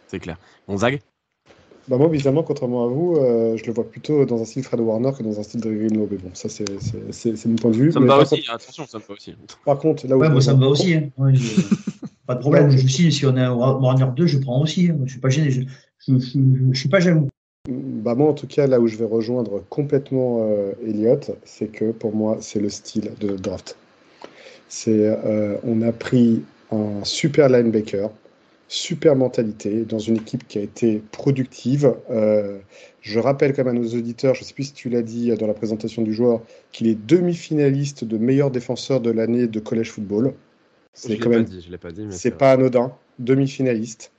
[0.08, 0.38] C'est clair.
[0.68, 1.02] Gonzague?
[1.88, 4.80] Bah moi, bizarrement, contrairement à vous, euh, je le vois plutôt dans un style Fred
[4.80, 6.08] Warner que dans un style Dre Greenlow.
[6.10, 6.66] Mais bon, ça, c'est
[7.46, 7.92] mon point de vue.
[7.92, 9.36] Ça me va aussi, attention, ça me va aussi.
[9.66, 10.20] Par contre, là où.
[10.20, 10.94] Ouais, moi, ça me va aussi.
[10.94, 11.10] Hein.
[12.28, 12.70] Pas de problème.
[12.70, 14.90] Je suis, si on est Warner 2, je prends aussi.
[14.90, 15.00] Hein.
[15.06, 15.50] Je suis pas gêné.
[15.50, 15.62] Je,
[16.08, 17.28] je, suis pas jaloux.
[17.68, 21.92] Bah moi, en tout cas, là où je vais rejoindre complètement euh, Elliott, c'est que
[21.92, 23.76] pour moi, c'est le style de draft.
[24.68, 24.92] C'est,
[25.26, 28.10] euh, on a pris un super linebacker,
[28.72, 31.94] super mentalité dans une équipe qui a été productive.
[32.10, 32.58] Euh,
[33.02, 35.36] je rappelle quand même à nos auditeurs, je ne sais plus si tu l'as dit
[35.36, 39.92] dans la présentation du joueur, qu'il est demi-finaliste de meilleur défenseur de l'année de college
[39.92, 40.34] football.
[40.94, 44.14] C'est quand même, je l'ai pas dit, c'est pas anodin, demi-finaliste.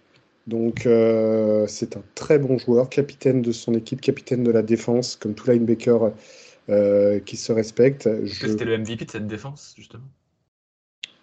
[0.46, 5.16] Donc euh, c'est un très bon joueur, capitaine de son équipe, capitaine de la défense,
[5.16, 6.12] comme tout linebacker
[6.68, 8.06] euh, qui se respecte.
[8.24, 8.48] Je...
[8.48, 10.04] C'était le MVP de cette défense, justement?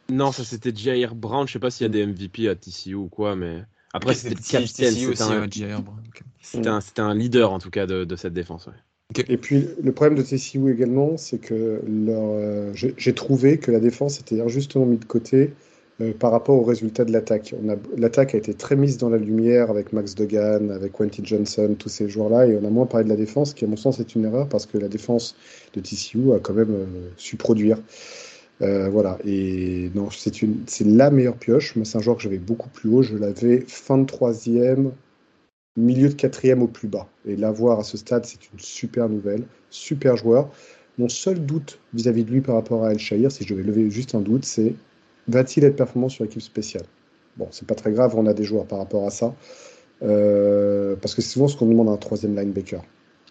[0.10, 1.48] Non, ça c'était Jair Brown.
[1.48, 4.36] Je sais pas s'il y a des MVP à TCU ou quoi, mais après c'était
[4.36, 4.94] le capitaine.
[6.42, 6.82] C'était un...
[6.82, 8.70] C'était un, leader en tout cas de, cette défense.
[9.28, 14.20] Et puis le problème de TCU également, c'est que euh, j'ai trouvé que la défense
[14.20, 15.54] était injustement mise de côté
[16.02, 17.54] euh, par rapport au résultat de l'attaque.
[17.98, 21.90] L'attaque a été très mise dans la lumière avec Max Degan, avec Quentin Johnson, tous
[21.90, 24.16] ces joueurs-là, et on a moins parlé de la défense, qui à mon sens est
[24.16, 25.36] une erreur parce que la défense
[25.74, 27.80] de TCU a quand même euh, su produire.
[28.62, 31.76] Euh, voilà, et non, c'est une, c'est la meilleure pioche.
[31.76, 33.02] mais c'est un joueur que j'avais beaucoup plus haut.
[33.02, 34.92] Je l'avais fin de troisième,
[35.78, 37.08] milieu de quatrième au plus bas.
[37.26, 40.50] Et l'avoir à ce stade, c'est une super nouvelle, super joueur.
[40.98, 43.90] Mon seul doute vis-à-vis de lui par rapport à El Shahir, si je devais lever
[43.90, 44.76] juste un doute, c'est
[45.28, 46.86] va-t-il être performant sur l'équipe spéciale?
[47.38, 49.34] Bon, c'est pas très grave, on a des joueurs par rapport à ça.
[50.02, 52.84] Euh, parce que c'est souvent ce qu'on demande à un troisième linebacker.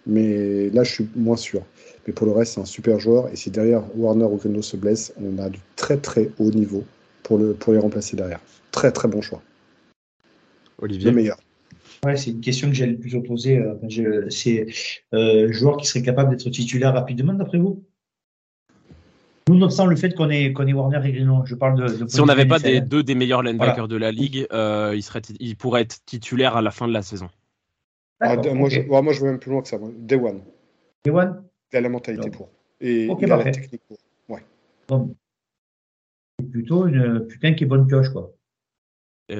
[0.07, 1.63] Mais là, je suis moins sûr.
[2.09, 3.29] Mais pour le reste, c'est un super joueur.
[3.31, 6.83] Et si derrière Warner ou Greno se blesse, on a du très très haut niveau
[7.23, 8.41] pour, le, pour les remplacer derrière.
[8.73, 9.43] Très très bon choix.
[10.81, 11.11] Olivier.
[11.11, 11.37] Le meilleur.
[12.07, 13.63] Ouais, c'est une question que le plus poser.
[14.31, 14.67] C'est
[15.13, 17.85] euh, joueur qui serait capable d'être titulaire rapidement, d'après vous?
[19.51, 22.09] Nous, sans le fait qu'on ait, qu'on ait Warner et Greenlaw, je parle de.
[22.09, 25.21] si on n'avait pas des, deux des meilleurs linebackers de la ligue, euh, il, serait,
[25.41, 27.29] il pourrait être titulaire à la fin de la saison.
[28.21, 29.77] Ah, moi, je, moi, je vais même plus loin que ça.
[29.99, 30.41] Day One.
[31.05, 31.43] Day One?
[31.73, 32.51] Il a la mentalité pour.
[32.81, 33.99] Et il a la technique pour.
[34.29, 34.43] Ouais.
[36.41, 38.33] C'est plutôt une putain qui est bonne pioche, quoi.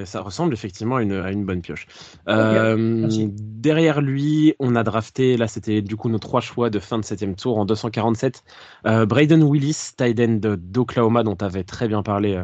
[0.03, 1.87] ça ressemble effectivement à une, à une bonne pioche.
[2.27, 6.99] Euh, derrière lui, on a drafté, là c'était du coup nos trois choix de fin
[6.99, 8.43] de septième tour en 247.
[8.85, 12.35] Euh, Braden Willis, tight end d'Oklahoma dont tu avais très bien parlé.
[12.35, 12.43] Euh,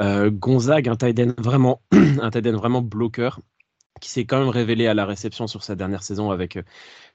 [0.00, 3.40] euh Gonzague, un tight end vraiment, un tight end vraiment bloqueur
[4.00, 6.58] qui s'est quand même révélé à la réception sur sa dernière saison avec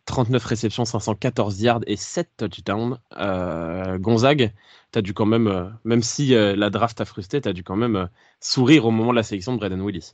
[0.10, 2.98] 39 euh, réceptions, 514 yards et 7 touchdowns.
[3.18, 4.52] Euh, Gonzague,
[4.96, 7.76] as dû quand même, euh, même si la draft a frustré, tu as dû quand
[7.76, 8.10] même
[8.42, 10.14] sourire au moment de la sélection de Braden Willis.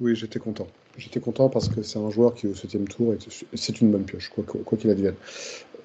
[0.00, 0.66] Oui, j'étais content.
[0.98, 3.14] J'étais content parce que c'est un joueur qui au septième tour,
[3.54, 5.14] c'est une bonne pioche, quoi qu'il qu advienne.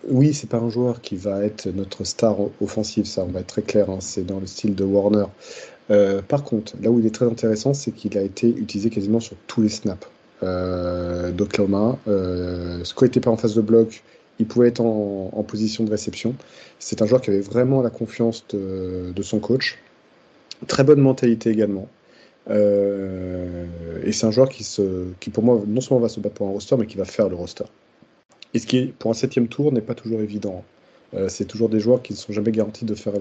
[0.07, 3.47] Oui, c'est pas un joueur qui va être notre star offensive, ça, on va être
[3.47, 3.89] très clair.
[3.89, 5.25] Hein, c'est dans le style de Warner.
[5.91, 9.19] Euh, par contre, là où il est très intéressant, c'est qu'il a été utilisé quasiment
[9.19, 11.97] sur tous les snaps euh, d'Oklahoma.
[12.07, 14.03] Euh, quand il n'était pas en phase de bloc,
[14.39, 16.35] il pouvait être en, position de réception.
[16.79, 19.79] C'est un joueur qui avait vraiment la confiance de, son coach.
[20.67, 21.87] Très bonne mentalité également.
[22.49, 23.65] Euh,
[24.03, 24.63] et c'est un joueur qui,
[25.31, 27.35] pour moi, non seulement va se battre pour un roster, mais qui va faire le
[27.35, 27.65] roster.
[28.53, 30.63] Et ce qui, pour un septième tour, n'est pas toujours évident.
[31.27, 33.13] c'est toujours des joueurs qui ne sont jamais garantis de faire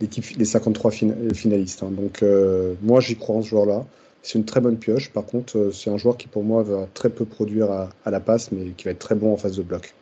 [0.00, 0.90] l'équipe, les 53
[1.34, 1.82] finalistes.
[1.82, 1.90] Hein.
[1.90, 3.84] Donc euh, moi j'y crois en ce joueur-là.
[4.22, 5.10] C'est une très bonne pioche.
[5.10, 8.20] Par contre, euh, c'est un joueur qui pour moi va très peu produire à, la
[8.20, 9.94] passe, mais qui va être très bon en phase de bloc.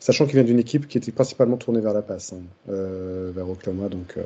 [0.00, 3.48] Sachant qu'il vient d'une équipe qui était principalement tournée vers la passe, hein, euh, vers
[3.48, 3.88] Oklahoma.
[3.88, 4.16] Donc,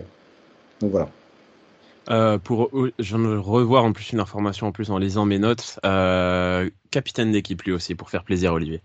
[0.81, 2.39] donc voilà.
[2.39, 5.79] pour, je viens de revoir en plus une information en plus en lisant mes notes.
[6.91, 8.83] capitaine d'équipe lui aussi pour faire plaisir Olivier.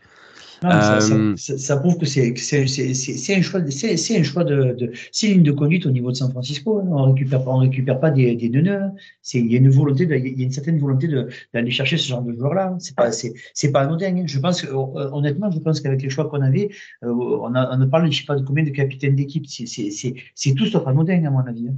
[0.64, 5.52] Euh, ça, prouve que c'est un choix, c'est un choix de, de c'est ligne de
[5.52, 6.80] conduite au niveau de San Francisco.
[6.80, 6.88] Hein.
[6.90, 8.70] On récupère, on récupère pas des, des.
[8.70, 8.94] Hein.
[9.22, 11.10] C'est il y a une volonté, il y a une certaine volonté
[11.54, 12.76] d'aller chercher ce genre de joueurs-là.
[12.80, 14.16] C'est pas, c'est pas anodin.
[14.16, 14.24] Hein.
[14.26, 16.70] Je pense que, euh, honnêtement, je pense qu'avec les choix qu'on avait,
[17.04, 19.46] euh, on a, on a parlé, je sais pas de combien de capitaines d'équipe.
[19.48, 21.70] C'est tout sauf anodin à mon avis.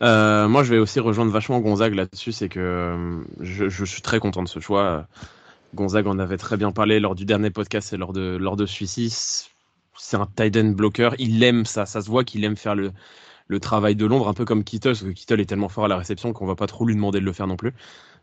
[0.00, 2.32] moi, je vais aussi rejoindre vachement Gonzague là-dessus.
[2.32, 5.08] C'est que je, suis très content de ce choix.
[5.74, 8.66] Gonzague en avait très bien parlé lors du dernier podcast et lors de, lors de
[8.66, 9.48] celui-ci.
[9.96, 11.14] C'est un tight end bloqueur.
[11.18, 11.86] Il aime ça.
[11.86, 12.92] Ça se voit qu'il aime faire le,
[13.50, 15.88] le travail de l'ombre, un peu comme Kittle, parce que Kittle est tellement fort à
[15.88, 17.74] la réception qu'on va pas trop lui demander de le faire non plus.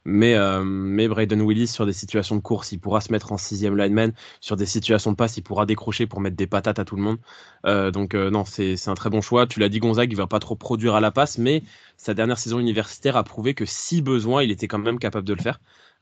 [0.06, 3.38] Mais, euh, mais Braden Willis, sur des situations de course, il pourra se mettre en
[3.38, 4.14] sixième lineman.
[4.40, 7.02] Sur des situations de passe, il pourra décrocher pour mettre des patates à tout le
[7.02, 7.18] monde.
[7.66, 9.48] Euh, donc, euh, non, c'est un très bon choix.
[9.48, 11.64] Tu l'as dit, Gonzague, il va pas trop produire à la passe, mais
[11.98, 15.34] sa dernière saison universitaire a prouvé que si besoin, il était quand même capable de
[15.34, 15.60] le faire.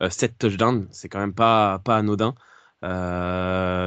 [0.09, 2.35] 7 touchdowns, c'est quand même pas, pas anodin.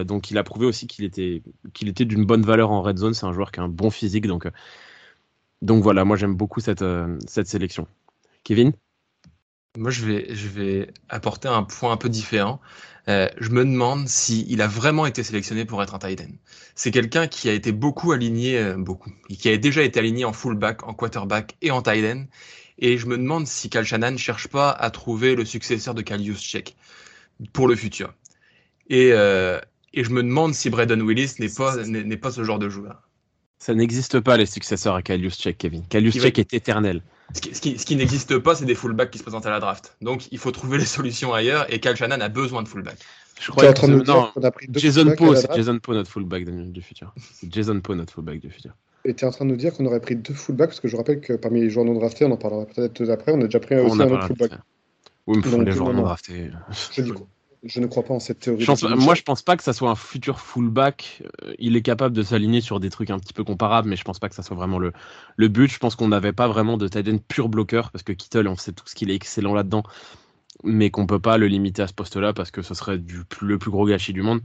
[0.04, 1.42] donc, il a prouvé aussi qu'il était,
[1.74, 3.14] qu'il était d'une bonne valeur en red zone.
[3.14, 4.26] C'est un joueur qui a un bon physique.
[4.26, 4.48] Donc,
[5.62, 6.84] donc voilà, moi j'aime beaucoup cette,
[7.26, 7.86] cette sélection.
[8.44, 8.72] Kevin?
[9.76, 12.60] Moi, je vais, je vais apporter un point un peu différent.
[13.08, 16.22] Euh, je me demande s'il a vraiment été sélectionné pour être un tight.
[16.74, 20.32] C'est quelqu'un qui a été beaucoup aligné, euh, beaucoup, qui a déjà été aligné en
[20.32, 22.28] fullback, en quarterback et en tight.
[22.78, 26.22] Et je me demande si Kal ne cherche pas à trouver le successeur de Kal
[26.36, 26.76] Check
[27.52, 28.14] pour le futur.
[28.88, 29.60] Et, euh,
[29.92, 33.08] et je me demande si Braden Willis n'est pas, n'est pas ce genre de joueur.
[33.58, 35.84] Ça n'existe pas les successeurs à Kalius Check, Kevin.
[35.88, 37.02] Kalius Check est éternel.
[37.34, 39.96] Ce qui, ce qui, n'existe pas, c'est des fullbacks qui se présentent à la draft.
[40.00, 42.98] Donc il faut trouver les solutions ailleurs et Kyle Shannon a besoin de fullback.
[43.40, 44.32] Je crois que non,
[44.70, 47.12] Jason Poe, c'est Jason Poe notre fullback du futur.
[47.34, 48.72] C'est Jason Poe notre fullback du futur.
[49.04, 51.20] Es en train de nous dire qu'on aurait pris deux fullbacks parce que je rappelle
[51.20, 53.76] que parmi les joueurs non draftés, on en parlera peut-être après, on a déjà pris
[53.76, 54.52] aussi un autre fullback.
[55.26, 56.50] Oui, mais les joueurs non draftés.
[56.92, 57.26] Je dis quoi
[57.64, 58.66] je ne crois pas en cette théorie.
[58.96, 61.22] moi, je pense pas que ça soit un futur fullback.
[61.42, 64.04] Euh, il est capable de s'aligner sur des trucs un petit peu comparables, mais je
[64.04, 64.92] pense pas que ça soit vraiment le,
[65.36, 65.70] le but.
[65.70, 68.56] Je pense qu'on n'avait pas vraiment de tight end pur bloqueur, parce que Kittle, on
[68.56, 69.82] sait tout ce qu'il est excellent là-dedans,
[70.62, 73.58] mais qu'on peut pas le limiter à ce poste-là, parce que ce serait du, le
[73.58, 74.40] plus gros gâchis du monde.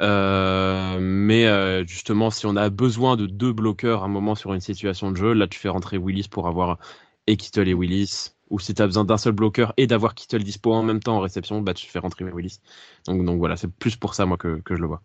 [0.00, 4.54] Euh, mais euh, justement, si on a besoin de deux bloqueurs à un moment sur
[4.54, 6.78] une situation de jeu, là, tu fais rentrer Willis pour avoir
[7.26, 10.42] et Kittle et Willis ou si tu as besoin d'un seul bloqueur et d'avoir Kittle
[10.42, 12.60] dispo en même temps en réception, bah, tu fais rentrer Willis.
[13.06, 15.02] Donc, donc voilà, c'est plus pour ça moi que, je le vois.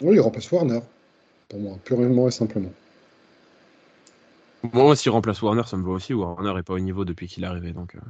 [0.00, 0.80] Oui, il remplace Warner,
[1.48, 2.72] pour moi, purement et simplement.
[4.72, 6.14] Moi, s'il remplace Warner, ça me va aussi.
[6.14, 7.72] Warner n'est pas au niveau depuis qu'il est arrivé.
[7.72, 8.00] Donc, euh.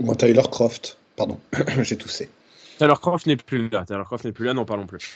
[0.00, 1.38] Ou un Tyler Croft, pardon,
[1.82, 2.30] j'ai toussé.
[2.78, 3.84] Tyler Croft n'est plus là.
[3.84, 5.14] Tyler Croft n'est plus là, n'en parlons plus.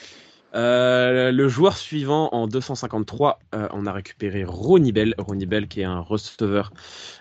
[0.55, 5.13] Euh, le joueur suivant en 253, euh, on a récupéré Ronnie Bell.
[5.17, 6.71] Ronnie Bell qui est un receveur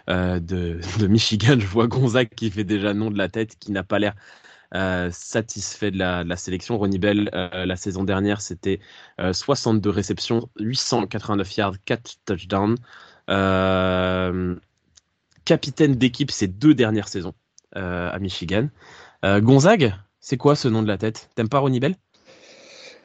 [0.08, 1.56] euh, de, Michigan.
[1.58, 4.14] Je vois Gonzague qui fait déjà nom de la tête, qui n'a pas l'air
[5.10, 6.76] satisfait de la, sélection.
[6.76, 8.80] Ronnie Bell, la saison dernière, c'était
[9.18, 12.76] 62 réceptions, 889 yards, 4 touchdowns.
[15.46, 17.32] capitaine d'équipe ces deux dernières saisons
[17.72, 18.68] à Michigan.
[19.24, 19.94] Gonzague,
[20.28, 21.30] c'est quoi ce nom de la tête?
[21.34, 21.96] T'aimes pas Ronnie Bell?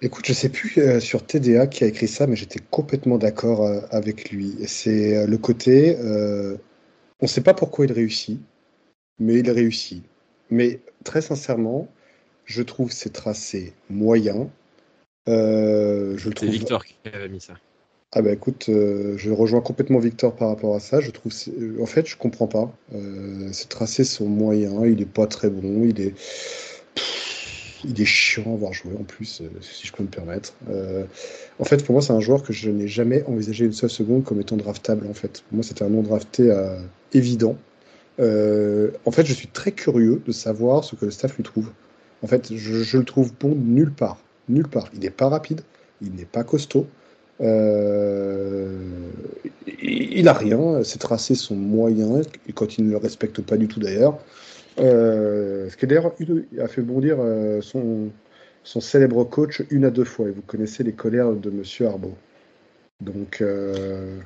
[0.02, 3.64] Écoute, je sais plus euh, sur TDA qui a écrit ça, mais j'étais complètement d'accord
[3.64, 4.58] euh, avec lui.
[4.68, 6.58] C'est euh, le côté, on
[7.22, 8.42] ne sait pas pourquoi il réussit,
[9.20, 10.04] mais il réussit.
[10.50, 11.88] Mais très sincèrement,
[12.44, 14.50] je trouve ses tracés moyens.
[15.26, 16.50] je trouve.
[16.50, 17.54] C'est Victor qui avait mis ça.
[18.12, 21.00] Ah bah écoute, je rejoins complètement Victor par rapport à ça.
[21.00, 21.32] Je trouve,
[21.82, 22.70] en fait, je comprends pas.
[23.54, 24.84] ses tracés sont moyens.
[24.86, 25.86] Il est pas très bon.
[25.86, 26.14] Il est
[27.86, 30.54] il est chiant à voir jouer en plus, euh, si je peux me permettre.
[30.70, 31.04] Euh,
[31.60, 34.24] en fait, pour moi, c'est un joueur que je n'ai jamais envisagé une seule seconde
[34.24, 35.08] comme étant draftable.
[35.08, 36.80] En fait, pour moi, c'était un non drafté euh,
[37.14, 37.58] évident.
[38.20, 41.70] en fait, je suis très curieux de savoir ce que le staff lui trouve.
[42.22, 44.18] En fait, je, le trouve bon nulle part,
[44.48, 44.90] nulle part.
[44.94, 45.62] Il n'est pas rapide,
[46.02, 46.88] il n'est pas costaud.
[47.40, 47.48] il
[50.28, 53.80] a rien, ses tracés sont moyens, et quand il ne le respecte pas du tout
[53.80, 54.20] d'ailleurs.
[54.80, 56.14] Euh, ce qui d'ailleurs
[56.60, 58.10] a fait bondir euh, son,
[58.64, 60.28] son célèbre coach une à deux fois.
[60.28, 62.16] Et vous connaissez les colères de Monsieur Arbo.
[63.02, 64.20] Donc euh,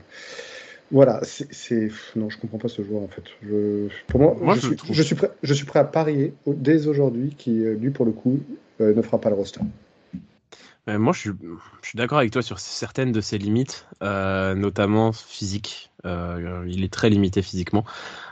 [0.91, 3.23] voilà, c'est non, je comprends pas ce joueur en fait.
[3.43, 7.33] Je, pour moi, je, suis, je, suis, prêt, je suis prêt à parier dès aujourd'hui
[7.37, 8.39] qui lui pour le coup
[8.79, 9.61] ne fera pas le roster.
[10.88, 11.31] Moi, je suis,
[11.81, 15.91] je suis d'accord avec toi sur certaines de ses limites, notamment physique.
[16.05, 17.85] il est très limité physiquement.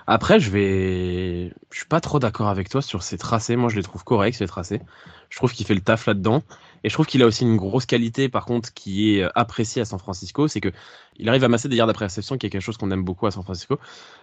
[0.07, 3.55] Après, je vais, je suis pas trop d'accord avec toi sur ses tracés.
[3.55, 4.81] Moi, je les trouve corrects ces tracés.
[5.29, 6.43] Je trouve qu'il fait le taf là-dedans,
[6.83, 9.81] et je trouve qu'il a aussi une grosse qualité, par contre, qui est euh, appréciée
[9.81, 10.71] à San Francisco, c'est que
[11.17, 13.25] il arrive à masser des yards d'après réception, qui est quelque chose qu'on aime beaucoup
[13.25, 13.79] à San Francisco.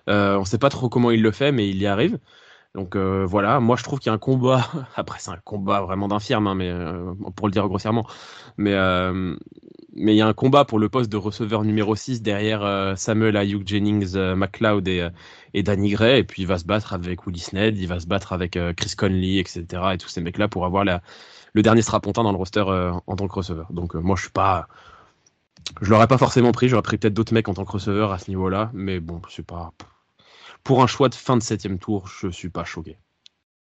[0.08, 2.18] Euh, on sait pas trop comment il le fait, mais il y arrive.
[2.74, 4.66] Donc euh, voilà, moi je trouve qu'il y a un combat.
[4.96, 8.06] Après, c'est un combat vraiment d'infirme, hein, mais euh, pour le dire grossièrement.
[8.56, 8.74] Mais
[9.94, 12.96] mais il y a un combat pour le poste de receveur numéro 6 derrière euh,
[12.96, 15.10] Samuel Ayuk Jennings, euh, McLeod et, euh,
[15.54, 16.20] et, Danny Gray.
[16.20, 18.94] Et puis il va se battre avec Willis Ned, il va se battre avec Chris
[18.96, 19.64] Conley, etc.
[19.94, 21.02] Et tous ces mecs-là pour avoir la,
[21.52, 23.72] le dernier strapontin dans le roster en tant que receveur.
[23.72, 24.68] Donc moi je suis pas
[25.82, 28.18] Je l'aurais pas forcément pris, j'aurais pris peut-être d'autres mecs en tant que receveur à
[28.18, 29.72] ce niveau-là, mais bon, c'est pas.
[30.64, 32.98] Pour un choix de fin de septième tour, je suis pas choqué.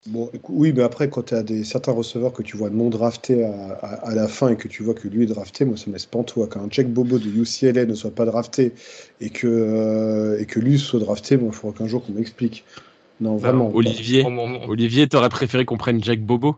[0.09, 3.45] Bon, oui, mais après, quand tu as des, certains receveurs que tu vois non draftés
[3.45, 6.11] à, la fin et que tu vois que lui est drafté, moi, ça me laisse
[6.11, 8.72] toi Quand un Jack Bobo de UCLA ne soit pas drafté
[9.20, 12.64] et que, euh, et que lui soit drafté, bon, il faudra qu'un jour qu'on m'explique.
[13.20, 13.70] Non, bah, vraiment.
[13.72, 14.26] Olivier,
[14.66, 16.57] Olivier, t'aurais préféré qu'on prenne Jack Bobo?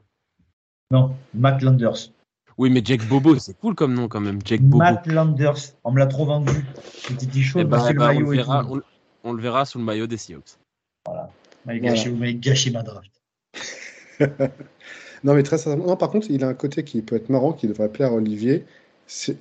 [0.91, 2.13] Non, Matt Landers.
[2.57, 4.39] Oui, mais Jack Bobo, c'est cool comme nom quand même.
[4.43, 4.79] Jack Bobo.
[4.79, 6.65] Matt Landers, on me l'a trop vendu.
[6.95, 8.81] C'était chaud eh ben, eh ben, on, le verra, on,
[9.33, 10.59] le verra sous le maillot des Seahawks.
[11.07, 11.31] Voilà.
[11.67, 13.11] Vous m'avez gâché ma draft.
[15.25, 17.53] non, mais très sincèrement, non, par contre, il a un côté qui peut être marrant,
[17.53, 18.65] qui devrait plaire à Olivier.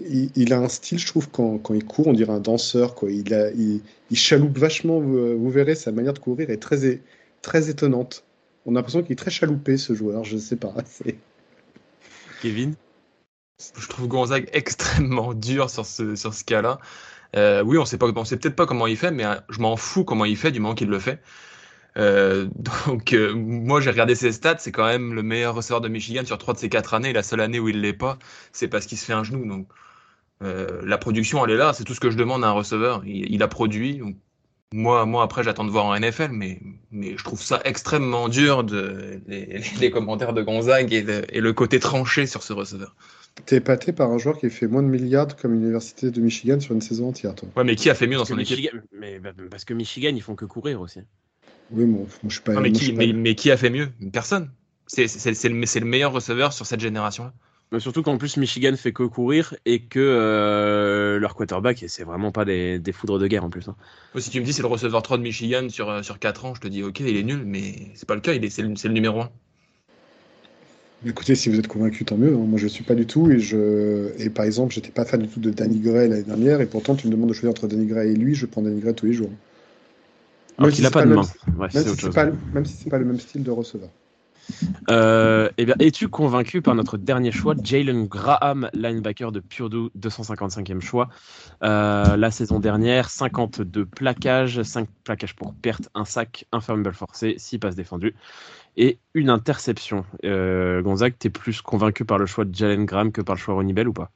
[0.02, 2.96] Il, il, a un style, je trouve, quand, quand, il court, on dirait un danseur.
[2.96, 3.12] Quoi.
[3.12, 7.02] Il, a, il, il chaloupe vachement, vous, verrez, sa manière de courir est très,
[7.42, 8.24] très étonnante.
[8.66, 10.74] On a l'impression qu'il est très chaloupé, ce joueur, je sais pas.
[12.42, 12.76] Kevin?
[13.78, 16.80] Je trouve Gonzague extrêmement dur sur ce, sur ce cas-là.
[17.36, 19.60] Euh, oui, on sait, pas, on sait peut-être pas comment il fait, mais euh, je
[19.60, 21.22] m'en fous comment il fait du moment qu'il le fait.
[21.98, 22.48] Euh,
[22.88, 24.58] donc, euh, moi, j'ai regardé ses stats.
[24.60, 27.14] C'est quand même le meilleur receveur de Michigan sur trois de ses quatre années.
[27.14, 28.18] La seule année où il l'est pas,
[28.52, 29.46] c'est parce qu'il se fait un genou.
[29.48, 29.68] Donc,
[30.44, 31.74] euh, la production, elle est là.
[31.74, 33.04] C'est tout ce que je demande à un receveur.
[33.06, 34.02] Il, a produit.
[34.74, 36.60] moi, moi, après, j'attends de voir en NFL, mais,
[36.92, 42.26] mais je trouve ça extrêmement dur de les, commentaires de Gonzague et, le côté tranché
[42.26, 42.96] sur ce receveur.
[43.46, 46.60] T'es épaté par un joueur qui a fait moins de milliards comme l'université de Michigan
[46.60, 47.50] sur une saison entière, toi.
[47.58, 49.20] Ouais, mais qui a fait mieux dans son équipe mais,
[49.50, 51.00] Parce que Michigan, ils font que courir aussi.
[51.72, 52.60] Oui, moi, je suis pas.
[52.62, 53.90] mais, qui, a fait mieux?
[54.12, 54.52] Personne.
[54.88, 55.06] C'est
[55.50, 57.34] le, meilleur receveur sur cette génération-là.
[57.72, 62.32] Mais surtout qu'en plus Michigan fait que courir et que euh, leur quarterback, c'est vraiment
[62.32, 63.68] pas des, foudres de guerre en plus.
[63.68, 63.76] Hein.
[64.20, 66.54] Si tu me dis c'est le receveur 3 de Michigan sur, euh, sur 4 ans,
[66.54, 68.90] je te dis ok, il est nul, mais c'est pas le cas, c'est le, le,
[68.90, 69.32] numéro 1.
[71.06, 72.34] Écoutez, si vous êtes convaincu, tant mieux.
[72.34, 72.45] Hein.
[72.47, 73.30] Moi, je suis pas du tout.
[73.30, 74.12] Et, je...
[74.18, 76.62] et par exemple, j'étais pas fan du tout de Danny Gray l'année dernière.
[76.62, 78.36] Et pourtant, tu me demandes de choisir entre Danny Gray et lui.
[78.36, 79.30] Je prends Danny Gray tous les jours.
[80.58, 81.24] Alors qu'il n'a pas de main.
[81.58, 82.08] même, si
[82.54, 83.89] même, si c'est pas le même style de receveur.
[84.89, 90.82] Euh, eh bien, es-tu convaincu par notre dernier choix, Jalen Graham, linebacker de Purdue, 255e
[90.82, 91.10] choix
[91.64, 97.36] euh, La saison dernière, 52 plaquages, 5 plaquages pour perte, un sac, un fumble forcé,
[97.38, 98.16] 6 passes défendues
[98.78, 100.05] et une interception.
[100.24, 103.55] Euh, Gonzague, t'es plus convaincu par le choix de Jalen Graham que par le choix
[103.55, 104.11] Ronnie Bell ou pas?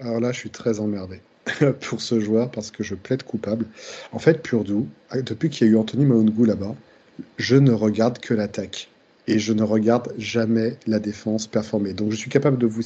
[0.00, 1.20] Alors là, je suis très emmerdé.
[1.80, 3.66] pour ce joueur parce que je plaide coupable.
[4.12, 6.74] En fait, Purdue, depuis qu'il y a eu Anthony Maungu là-bas,
[7.36, 8.88] je ne regarde que l'attaque
[9.28, 11.92] et je ne regarde jamais la défense performer.
[11.92, 12.82] Donc je suis capable de vous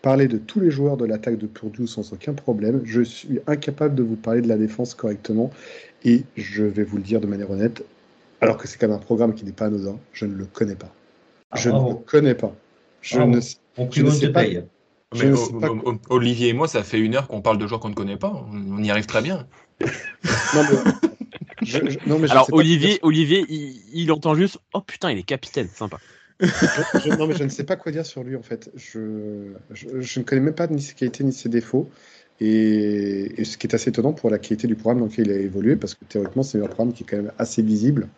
[0.00, 2.80] parler de tous les joueurs de l'attaque de Purdue sans aucun problème.
[2.84, 5.50] Je suis incapable de vous parler de la défense correctement
[6.04, 7.84] et je vais vous le dire de manière honnête,
[8.44, 10.76] alors que c'est quand même un programme qui n'est pas anodin, je ne le connais
[10.76, 10.92] pas.
[11.54, 12.54] Je ne le connais pas.
[13.00, 13.40] Je ne,
[13.90, 14.44] je ne sais pas.
[16.08, 18.46] Olivier et moi, ça fait une heure qu'on parle de joueurs qu'on ne connaît pas.
[18.50, 19.46] On, y arrive très bien.
[22.30, 25.98] Alors, Olivier, Olivier il, entend juste Oh putain, il est capitaine, sympa.
[27.18, 28.70] non, mais je ne sais pas quoi dire sur lui en fait.
[28.74, 31.88] Je, je, ne connais même pas ni ses qualités ni ses défauts.
[32.40, 35.36] Et, ce qui est assez étonnant pour la qualité du programme dans lequel il a
[35.36, 38.08] évolué, parce que théoriquement, c'est un programme qui est quand même assez visible.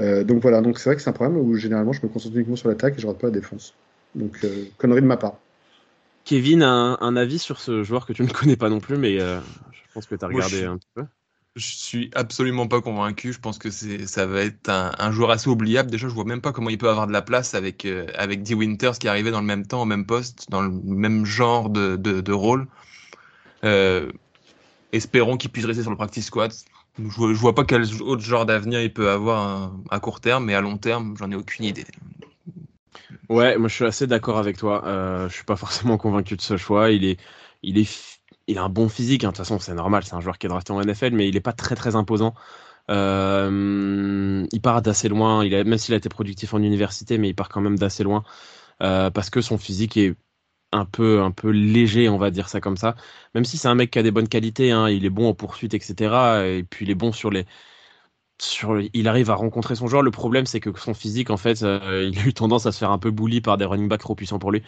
[0.00, 2.34] Euh, donc voilà, donc c'est vrai que c'est un programme où généralement je me concentre
[2.34, 3.74] uniquement sur l'attaque et je ne regarde pas la défense.
[4.14, 5.34] Donc, euh, connerie de ma part.
[6.24, 9.20] Kevin, un, un, avis sur ce joueur que tu ne connais pas non plus, mais
[9.20, 9.40] euh,
[9.72, 11.04] je pense que tu as regardé un petit peu.
[11.56, 13.32] Je suis absolument pas convaincu.
[13.32, 15.88] Je pense que c'est, ça va être un, joueur assez oubliable.
[15.88, 18.42] Déjà, je vois même pas comment il peut avoir de la place avec euh, avec
[18.42, 21.24] Dee Winters qui est arrivé dans le même temps, au même poste, dans le même
[21.24, 22.66] genre de, de, rôle.
[23.62, 24.10] Euh,
[24.90, 26.52] espérons qu'il puisse rester sur le practice squad.
[26.98, 30.44] Je vois, je vois pas quel autre genre d'avenir il peut avoir à court terme,
[30.44, 31.84] mais à long terme, j'en ai aucune idée.
[33.28, 34.84] Ouais, moi je suis assez d'accord avec toi.
[34.86, 36.90] Euh, je suis pas forcément convaincu de ce choix.
[36.90, 37.18] Il
[38.58, 39.24] a un bon physique.
[39.24, 39.28] Hein.
[39.28, 40.04] De toute façon, c'est normal.
[40.04, 42.34] C'est un joueur qui est drafté en NFL, mais il est pas très très imposant.
[42.90, 45.44] Euh, il part d'assez loin.
[45.48, 48.24] Même s'il a été productif en université, mais il part quand même d'assez loin
[48.82, 50.14] euh, parce que son physique est
[50.74, 52.96] un peu un peu léger, on va dire ça comme ça.
[53.34, 55.34] Même si c'est un mec qui a des bonnes qualités, hein, il est bon en
[55.34, 56.14] poursuite, etc.
[56.58, 57.46] Et puis il est bon sur les
[58.92, 60.02] il arrive à rencontrer son joueur.
[60.02, 62.78] Le problème, c'est que son physique, en fait, euh, il a eu tendance à se
[62.78, 64.62] faire un peu bully par des running backs trop puissants pour lui.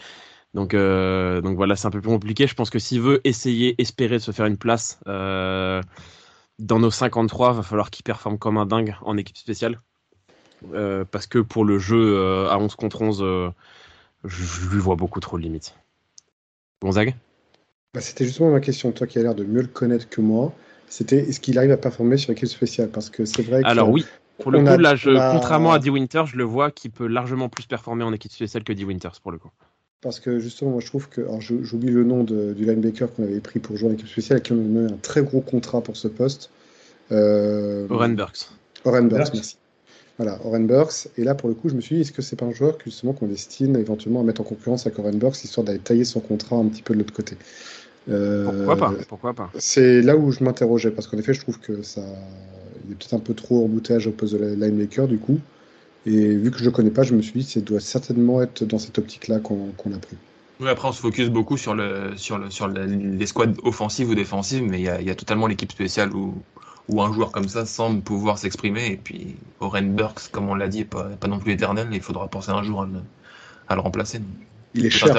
[0.53, 2.47] Donc, euh, donc voilà, c'est un peu plus compliqué.
[2.47, 5.81] Je pense que s'il veut essayer, espérer de se faire une place euh,
[6.59, 9.79] dans nos 53, va falloir qu'il performe comme un dingue en équipe spéciale.
[11.11, 13.53] parce que pour le jeu à 11 contre 11,
[14.23, 15.75] je, lui vois beaucoup trop de limites.
[16.81, 17.15] Gonzague
[17.93, 18.91] bah, C'était justement ma question.
[18.91, 20.53] Toi qui as l'air de mieux le connaître que moi,
[20.87, 22.89] c'était est-ce qu'il arrive à performer sur l'équipe spéciale?
[22.89, 23.67] Parce que c'est vrai que.
[23.67, 24.05] Alors oui,
[24.39, 24.95] pour le coup, là,
[25.31, 28.63] contrairement à Dee Winters, je le vois qui peut largement plus performer en équipe spéciale
[28.63, 29.49] que Dee Winters pour le coup.
[30.01, 31.21] Parce que justement, moi je trouve que.
[31.21, 34.53] Alors j'oublie le nom du linebacker qu'on avait pris pour jouer en équipe spéciale, qui
[34.53, 36.51] a eu un très gros contrat pour ce poste.
[37.11, 38.49] Euh, Oren Burks.
[38.83, 39.57] Oren Burks, merci.
[40.17, 41.07] Voilà, Oren Burks.
[41.17, 42.77] Et là, pour le coup, je me suis dit, est-ce que c'est pas un joueur
[42.83, 46.19] justement qu'on destine éventuellement à mettre en concurrence avec Oren Burks, histoire d'aller tailler son
[46.19, 47.37] contrat un petit peu de l'autre côté?
[48.09, 49.51] Euh, Pourquoi pas Pourquoi pas?
[49.59, 52.01] C'est là où je m'interrogeais, parce qu'en effet, je trouve que ça.
[52.85, 55.39] Il est peut-être un peu trop embouteillage au poste de linebacker, du coup.
[56.05, 58.63] Et vu que je ne connais pas, je me suis dit ça doit certainement être
[58.63, 60.15] dans cette optique-là qu'on a pris.
[60.59, 64.15] Oui, après, on se focus beaucoup sur, le, sur, le, sur les squads offensives ou
[64.15, 66.33] défensives, mais il y a, y a, totalement l'équipe spéciale où,
[66.89, 68.87] où un joueur comme ça semble pouvoir s'exprimer.
[68.91, 71.87] Et puis, Oren Burks, comme on l'a dit, n'est pas, pas, non plus éternel.
[71.91, 73.01] Il faudra penser un jour à le,
[73.67, 74.21] à le remplacer.
[74.73, 75.15] Il est cher.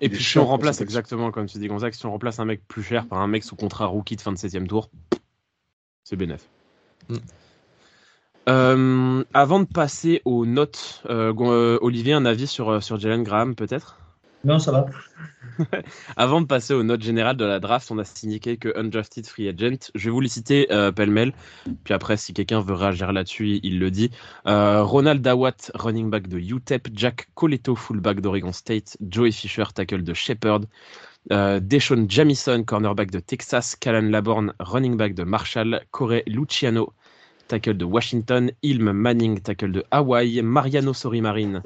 [0.00, 2.60] Et puis, si on remplace, exactement comme tu dis, Gonzague, si on remplace un mec
[2.66, 4.90] plus cher par un mec sous contrat rookie de fin de 7 tour,
[6.02, 6.48] c'est bénéf.
[7.08, 7.16] Mm.
[8.48, 13.54] Euh, avant de passer aux notes, euh, euh, Olivier, un avis sur, sur Jalen Graham
[13.54, 13.98] peut-être?
[14.44, 14.86] Non, ça va.
[16.16, 19.48] avant de passer aux notes générales de la draft, on a signé quelques undrafted free
[19.48, 19.90] agent.
[19.94, 21.32] Je vais vous les citer pêle-mêle.
[21.84, 24.10] Puis après, si quelqu'un veut réagir là-dessus, il le dit.
[24.44, 26.88] Ronald Dawat, running back de UTEP.
[26.92, 28.96] Jack Coletto, fullback d'Oregon State.
[29.08, 30.66] Joey Fisher, tackle de Shepherd.
[31.30, 33.76] Deshaun Jamison, cornerback de Texas.
[33.76, 35.82] Callan Laborn, running back de Marshall.
[35.90, 36.92] Corey Luciano,
[37.48, 41.62] tackle de Washington, Ilm Manning, tackle de Hawaii, Mariano Sorimarine,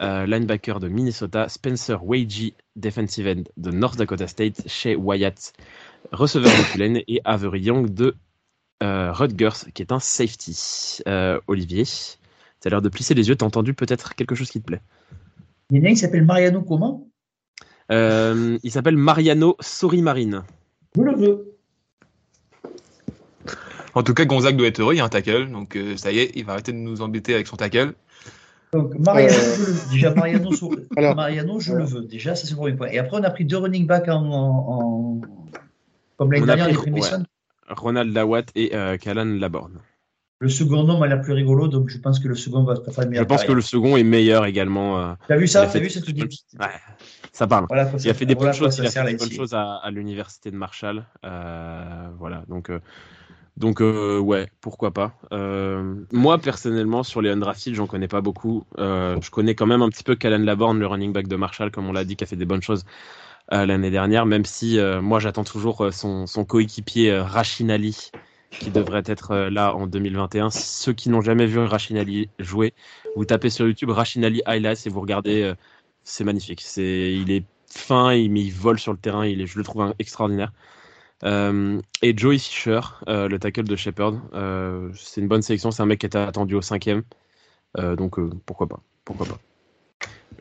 [0.00, 5.52] euh, linebacker de Minnesota, Spencer Weiji, defensive end de North Dakota State, Shea Wyatt,
[6.12, 8.16] receveur de Tulane, et Avery Young de
[8.82, 11.00] euh, Rutgers, qui est un safety.
[11.06, 14.60] Euh, Olivier, tu as l'air de plisser les yeux, t'as entendu peut-être quelque chose qui
[14.60, 14.80] te plaît?
[15.70, 17.06] Il y en a un qui s'appelle Mariano comment
[17.90, 20.44] Il s'appelle Mariano Sorimarine.
[20.96, 21.50] Je le veux.
[23.94, 26.12] En tout cas, Gonzague doit être heureux, il y a un tackle, donc euh, ça
[26.12, 27.94] y est, il va arrêter de nous embêter avec son tackle.
[28.72, 30.50] Donc Mariano, euh, déjà Mariano,
[30.96, 32.02] Mariano je le veux.
[32.02, 32.88] Déjà, ça c'est le premier point.
[32.88, 35.20] Et après, on a pris deux running backs en,
[36.16, 37.00] comme l'année dernière, les ouais.
[37.68, 39.80] Ronald Lawat et euh, Callan Laborn.
[40.38, 43.08] Le second nom a l'air plus rigolo, donc je pense que le second va faire
[43.08, 43.24] meilleur.
[43.24, 45.00] Je pense que le second est meilleur également.
[45.00, 46.66] Euh, T'as vu ça T'as vu cette ouais,
[47.32, 47.66] Ça parle.
[47.70, 48.78] il a fait des bonnes choses.
[48.78, 51.04] Il a fait des bonnes choses à, à l'université de Marshall.
[51.24, 52.70] Euh, voilà, donc
[53.56, 55.12] donc euh, ouais, pourquoi pas.
[55.32, 58.64] Euh, moi personnellement sur les undrafted, j'en connais pas beaucoup.
[58.78, 61.70] Euh, je connais quand même un petit peu Callan Laborn, le running back de Marshall,
[61.70, 62.84] comme on l'a dit, qui a fait des bonnes choses
[63.50, 64.26] l'année dernière.
[64.26, 68.12] Même si moi j'attends toujours son, coéquipier Rachinali,
[68.50, 70.50] qui devrait être là en 2021.
[70.50, 72.74] Ceux qui n'ont jamais vu Rachinali jouer,
[73.16, 75.52] vous tapez sur YouTube Rachinali highlights et vous regardez,
[76.04, 76.60] c'est magnifique.
[76.62, 79.94] C'est, il est fin, il, il vole sur le terrain, il est, je le trouve
[79.98, 80.52] extraordinaire.
[81.24, 85.70] Euh, et Joey Fisher, euh, le tackle de Shepard, euh, c'est une bonne sélection.
[85.70, 87.02] C'est un mec qui était attendu au cinquième.
[87.76, 89.38] donc pourquoi pas Pourquoi pas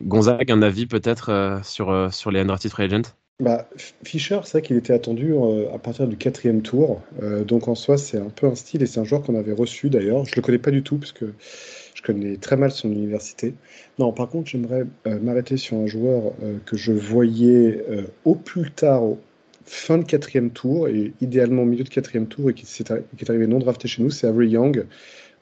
[0.01, 3.13] Gonzague, un avis peut-être sur, sur les undrafted free agents?
[3.41, 3.69] Bah,
[4.03, 5.33] Fischer, c'est vrai qu'il était attendu
[5.73, 7.01] à partir du quatrième tour.
[7.45, 9.89] donc en soi, c'est un peu un style et c'est un joueur qu'on avait reçu
[9.89, 10.25] d'ailleurs.
[10.25, 11.33] Je le connais pas du tout parce que
[11.93, 13.53] je connais très mal son université.
[13.97, 16.33] Non, par contre, j'aimerais m'arrêter sur un joueur
[16.65, 17.83] que je voyais
[18.25, 19.03] au plus tard,
[19.69, 23.59] fin de quatrième tour et idéalement milieu de quatrième tour et qui, est, arrivé non
[23.59, 24.85] drafté chez nous, c'est Avery Young,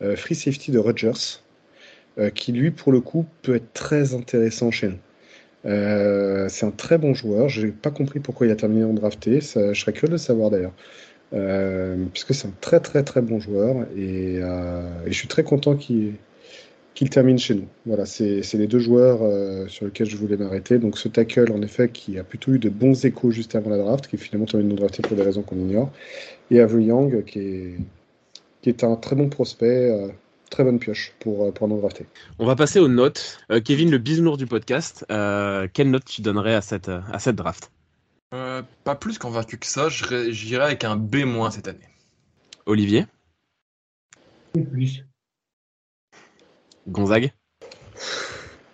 [0.02, 1.42] euh, free safety de Rogers,
[2.20, 5.00] euh, qui lui pour le coup peut être très intéressant chez nous.
[5.66, 7.48] Euh, c'est un très bon joueur.
[7.48, 9.40] Je n'ai pas compris pourquoi il a terminé en drafté.
[9.40, 10.74] je serais curieux de le savoir d'ailleurs.
[12.12, 16.16] puisque c'est un très très très bon joueur et, et je suis très content qu'il
[16.98, 17.68] qu'il termine chez nous.
[17.86, 20.80] Voilà, c'est les deux joueurs euh, sur lesquels je voulais m'arrêter.
[20.80, 23.78] Donc ce tackle, en effet, qui a plutôt eu de bons échos juste avant la
[23.78, 25.92] draft, qui finalement termine non drafté pour des raisons qu'on ignore.
[26.50, 27.76] Et Avery Young, qui est,
[28.64, 30.08] qui est un très bon prospect, euh,
[30.50, 32.08] très bonne pioche pour, euh, pour non drafté.
[32.40, 33.38] On va passer aux notes.
[33.64, 37.72] Kevin, le bisounours du podcast, quelle note tu donnerais à cette, à cette draft?
[38.32, 41.78] Pas plus convaincu que ça, j'irais avec un B- cette année.
[42.66, 43.06] Olivier?
[44.72, 45.06] Plus.
[46.88, 47.32] Gonzague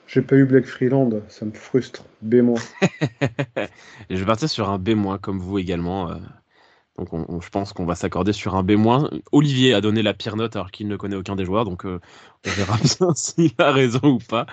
[0.08, 2.04] J'ai pas eu Black Freeland, ça me frustre.
[2.22, 2.56] B-.
[4.10, 6.12] je vais partir sur un B- comme vous également.
[6.12, 6.16] Euh.
[6.98, 7.10] Donc
[7.42, 8.78] je pense qu'on va s'accorder sur un B-.
[9.32, 12.00] Olivier a donné la pire note alors qu'il ne connaît aucun des joueurs, donc euh,
[12.46, 14.46] on verra bien s'il a raison ou pas.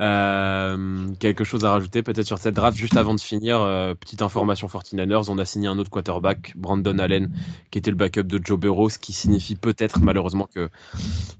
[0.00, 3.58] Euh, quelque chose à rajouter peut-être sur cette draft juste avant de finir
[3.98, 7.32] petite information 49ers on a signé un autre quarterback Brandon Allen
[7.72, 10.68] qui était le backup de Joe Burrow ce qui signifie peut-être malheureusement que,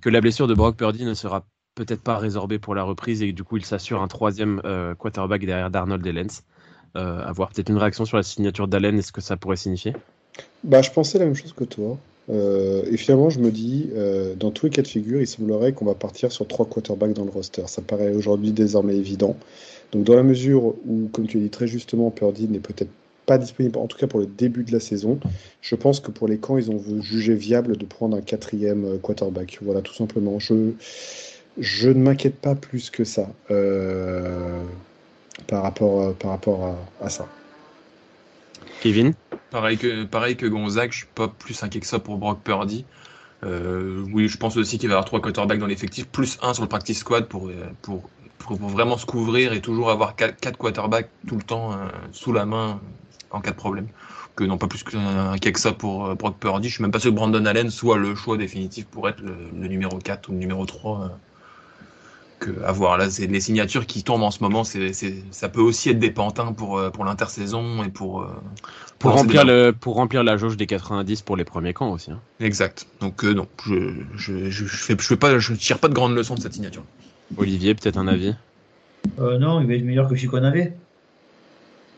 [0.00, 1.46] que la blessure de Brock Purdy ne sera
[1.76, 4.60] peut-être pas résorbée pour la reprise et du coup il s'assure un troisième
[4.98, 6.42] quarterback derrière Darnold et Lens
[6.94, 9.94] avoir peut-être une réaction sur la signature d'Allen et ce que ça pourrait signifier?
[10.64, 11.96] Bah je pensais la même chose que toi
[12.30, 15.72] Euh, et finalement, je me dis, euh, dans tous les cas de figure, il semblerait
[15.72, 17.62] qu'on va partir sur trois quarterbacks dans le roster.
[17.66, 19.36] Ça paraît aujourd'hui désormais évident.
[19.92, 22.90] Donc, dans la mesure où, comme tu as dit très justement, Purdy n'est peut-être
[23.24, 25.20] pas disponible, en tout cas pour le début de la saison,
[25.60, 28.98] je pense que pour les camps, ils ont jugé viable de prendre un quatrième euh,
[28.98, 29.58] quarterback.
[29.62, 30.38] Voilà, tout simplement.
[30.38, 30.72] Je,
[31.58, 33.28] je ne m'inquiète pas plus que ça
[35.46, 37.28] par rapport, par rapport à ça.
[38.80, 39.14] Kevin
[39.50, 42.84] Pareil que, pareil que Gonzague, je suis pas plus inquiet que ça pour Brock Purdy.
[43.44, 46.52] Euh, oui, je pense aussi qu'il va y avoir trois quarterbacks dans l'effectif, plus un
[46.52, 47.50] sur le practice squad pour,
[47.82, 51.76] pour, pour, vraiment se couvrir et toujours avoir quatre, quarterbacks tout le temps euh,
[52.12, 52.80] sous la main
[53.30, 53.88] en cas de problème.
[54.36, 56.68] Que non, pas plus inquiet que ça pour euh, Brock Purdy.
[56.68, 59.34] Je suis même pas sûr que Brandon Allen soit le choix définitif pour être le,
[59.58, 61.18] le numéro 4 ou le numéro 3
[62.38, 64.92] que avoir là c'est les signatures qui tombent en ce moment c'est
[65.30, 68.28] ça peut aussi être des pantins pour euh, pour l'intersaison et pour euh,
[68.98, 72.20] pour remplir le pour remplir la jauge des 90 pour les premiers camps aussi hein.
[72.40, 72.86] exact.
[73.00, 76.14] Donc euh, non je je, je fais je fais pas je tire pas de grandes
[76.14, 76.84] leçons de cette signature.
[77.36, 78.34] Olivier peut-être un avis?
[79.18, 80.74] Non il va être meilleur que qu'on avait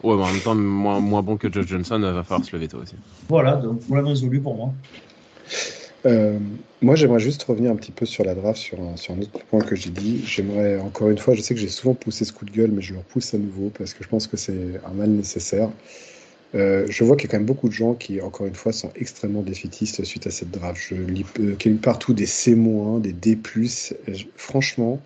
[0.03, 2.69] ouais mais en même temps moins, moins bon que Josh Johnson va falloir se lever
[2.69, 2.95] toi aussi.
[3.29, 4.73] Voilà donc problème résolu pour moi
[6.07, 6.39] euh,
[6.81, 9.39] moi, j'aimerais juste revenir un petit peu sur la draft, sur un, sur un autre
[9.51, 10.23] point que j'ai dit.
[10.25, 12.83] J'aimerais, encore une fois, je sais que j'ai souvent poussé ce coup de gueule, mais
[12.83, 15.71] je le repousse à nouveau parce que je pense que c'est un mal nécessaire.
[16.55, 18.73] Euh, je vois qu'il y a quand même beaucoup de gens qui, encore une fois,
[18.73, 20.81] sont extrêmement défaitistes suite à cette draft.
[20.81, 22.57] Je lis euh, partout des C-,
[23.01, 23.39] des D+.
[24.37, 25.01] franchement,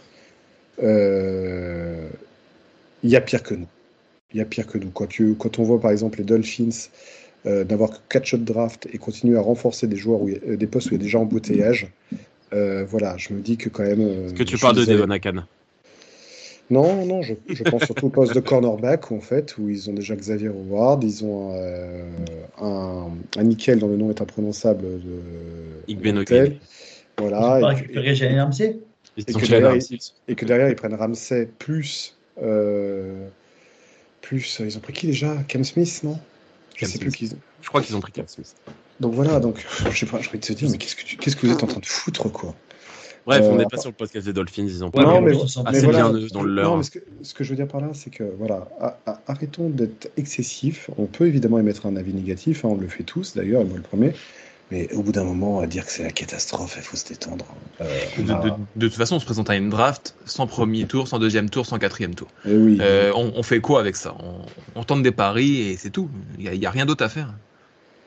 [0.80, 2.08] il
[3.02, 3.66] y a pire que nous.
[4.32, 4.90] Il y a pire que nous.
[4.90, 6.88] Quand, tu, quand on voit, par exemple, les Dolphins
[7.46, 10.66] euh, d'avoir que 4 shots draft et continuer à renforcer des joueurs où euh, des
[10.66, 11.88] postes où il y a déjà embouteillage.
[12.52, 14.00] Euh, voilà, je me dis que quand même.
[14.00, 15.44] Est-ce que tu parles de Devon Akan?
[16.70, 19.92] Non, non, je, je pense surtout au poste de cornerback en fait, où ils ont
[19.92, 22.02] déjà Xavier Howard, ils ont euh,
[22.58, 25.20] un, un, nickel dont le nom est imprononçable de
[25.88, 26.56] Igbenokel.
[27.18, 27.74] Voilà.
[27.92, 28.78] Et, et, Ramsey.
[29.18, 29.76] Et, que derrière,
[30.26, 33.28] et, que derrière, ils prennent Ramsey plus euh,
[34.22, 34.60] plus.
[34.60, 35.36] Ils ont pris qui déjà?
[35.46, 36.18] Cam Smith, non?
[36.74, 37.30] Je sais plus qui.
[37.62, 38.54] Je crois qu'ils ont pris Cam Smith.
[39.00, 41.36] Donc voilà, donc je sais pas, je vais te dire, mais qu'est-ce que, tu, qu'est-ce
[41.36, 42.54] que vous êtes en train de foutre, quoi
[43.26, 45.32] Bref, on n'est euh, pas sur le podcast des Dolphins, ils ont pas non, mais,
[45.64, 46.70] assez bien dans le leur.
[46.70, 48.68] Non, mais ce que, ce que, je veux dire par là, c'est que voilà,
[49.26, 50.90] arrêtons d'être excessifs.
[50.98, 53.78] On peut évidemment émettre un avis négatif, hein, on le fait tous d'ailleurs, et moi
[53.78, 54.12] le premier.
[54.70, 57.44] Mais au bout d'un moment, à dire que c'est la catastrophe, il faut se détendre.
[57.80, 57.84] Euh,
[58.18, 61.50] de, de, toute façon, on se présente à une draft sans premier tour, sans deuxième
[61.50, 62.28] tour, sans quatrième tour.
[62.46, 62.78] Eh oui.
[62.80, 64.14] Euh, on, on, fait quoi avec ça?
[64.20, 64.40] On,
[64.74, 66.08] on, tente des paris et c'est tout.
[66.38, 67.34] Il n'y a, a, rien d'autre à faire.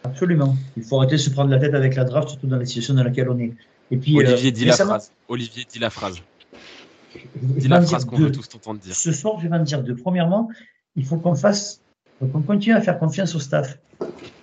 [0.04, 0.56] Absolument.
[0.76, 2.96] Il faut arrêter de se prendre la tête avec la draft, surtout dans la situation
[2.96, 3.54] dans laquelle on est.
[3.92, 5.12] Et puis, Olivier, euh, dit la phrase.
[5.28, 6.22] Olivier dit la phrase.
[7.36, 8.96] Dis la phrase qu'on veut tous t'entendre dire.
[8.96, 9.96] Ce soir, je vais en dire deux.
[9.96, 10.50] Premièrement,
[10.96, 11.82] il faut qu'on fasse,
[12.20, 13.78] qu'on continue à faire confiance au staff.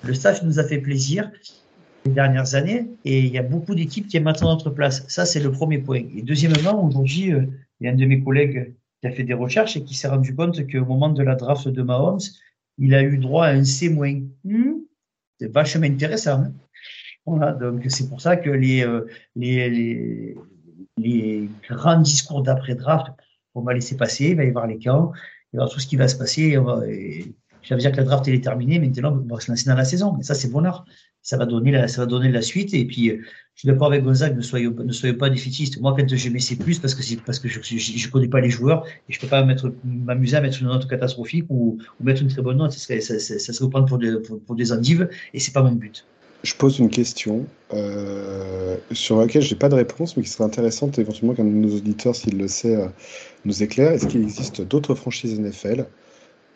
[0.02, 1.30] Le staff nous a fait plaisir
[2.06, 5.04] dernières années et il y a beaucoup d'équipes qui aiment maintenant notre place.
[5.08, 6.02] Ça, c'est le premier point.
[6.14, 7.46] Et deuxièmement, aujourd'hui, euh,
[7.80, 10.08] il y a un de mes collègues qui a fait des recherches et qui s'est
[10.08, 12.20] rendu compte qu'au moment de la draft de Mahomes,
[12.78, 13.88] il a eu droit à un C-.
[13.90, 14.74] Hmm,
[15.40, 16.42] c'est vachement intéressant.
[16.42, 16.52] Hein
[17.26, 20.36] voilà, donc c'est pour ça que les, euh, les, les,
[20.98, 23.12] les, grands discours d'après-draft,
[23.54, 25.12] on va laisser passer, il va y avoir les camps,
[25.52, 26.58] il va y avoir tout ce qui va se passer.
[27.70, 30.14] Veut dire que la draft est terminée, maintenant on va se lancer dans la saison.
[30.16, 30.84] Mais ça, c'est bonheur
[31.24, 32.74] ça va donner la, ça va donner la suite.
[32.74, 33.16] Et puis, euh,
[33.54, 35.80] je suis d'accord avec Gonzague, ne soyez, ne pas défaitistes.
[35.80, 38.50] Moi, quand je mets C+, parce que c'est parce que je, je, connais pas les
[38.50, 39.44] joueurs et je peux pas
[39.84, 42.72] m'amuser à mettre une note catastrophique ou, mettre une très bonne note.
[42.72, 46.04] Ça serait, ça, ça, ça pour des, pour des endives et c'est pas mon but.
[46.42, 50.44] Je pose une question euh, sur laquelle je n'ai pas de réponse, mais qui serait
[50.44, 52.88] intéressante éventuellement qu'un de nos auditeurs, s'il le sait, euh,
[53.46, 53.92] nous éclaire.
[53.92, 55.86] Est-ce qu'il existe d'autres franchises NFL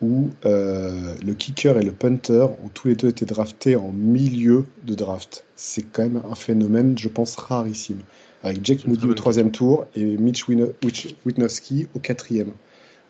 [0.01, 4.65] où euh, le kicker et le punter ont tous les deux été draftés en milieu
[4.83, 5.45] de draft.
[5.55, 7.99] C'est quand même un phénomène, je pense, rarissime.
[8.43, 12.51] Avec Jake Moody au troisième tour et Mitch Witnowski au quatrième.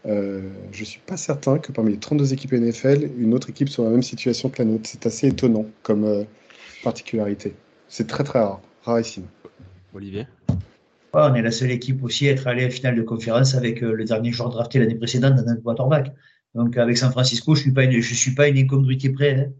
[0.05, 3.69] Euh, je ne suis pas certain que parmi les 32 équipes NFL, une autre équipe
[3.69, 4.89] soit dans la même situation que la nôtre.
[4.89, 6.23] C'est assez étonnant comme euh,
[6.83, 7.53] particularité.
[7.87, 9.25] C'est très très rare, rarissime.
[9.93, 10.25] Olivier?
[11.13, 13.81] On est la seule équipe aussi à être allée à la finale de conférence avec
[13.81, 16.11] le dernier joueur drafté l'année précédente dans notre quarterback.
[16.55, 19.39] Donc avec San Francisco, je suis pas je suis pas une incongruité près.
[19.39, 19.51] Hein.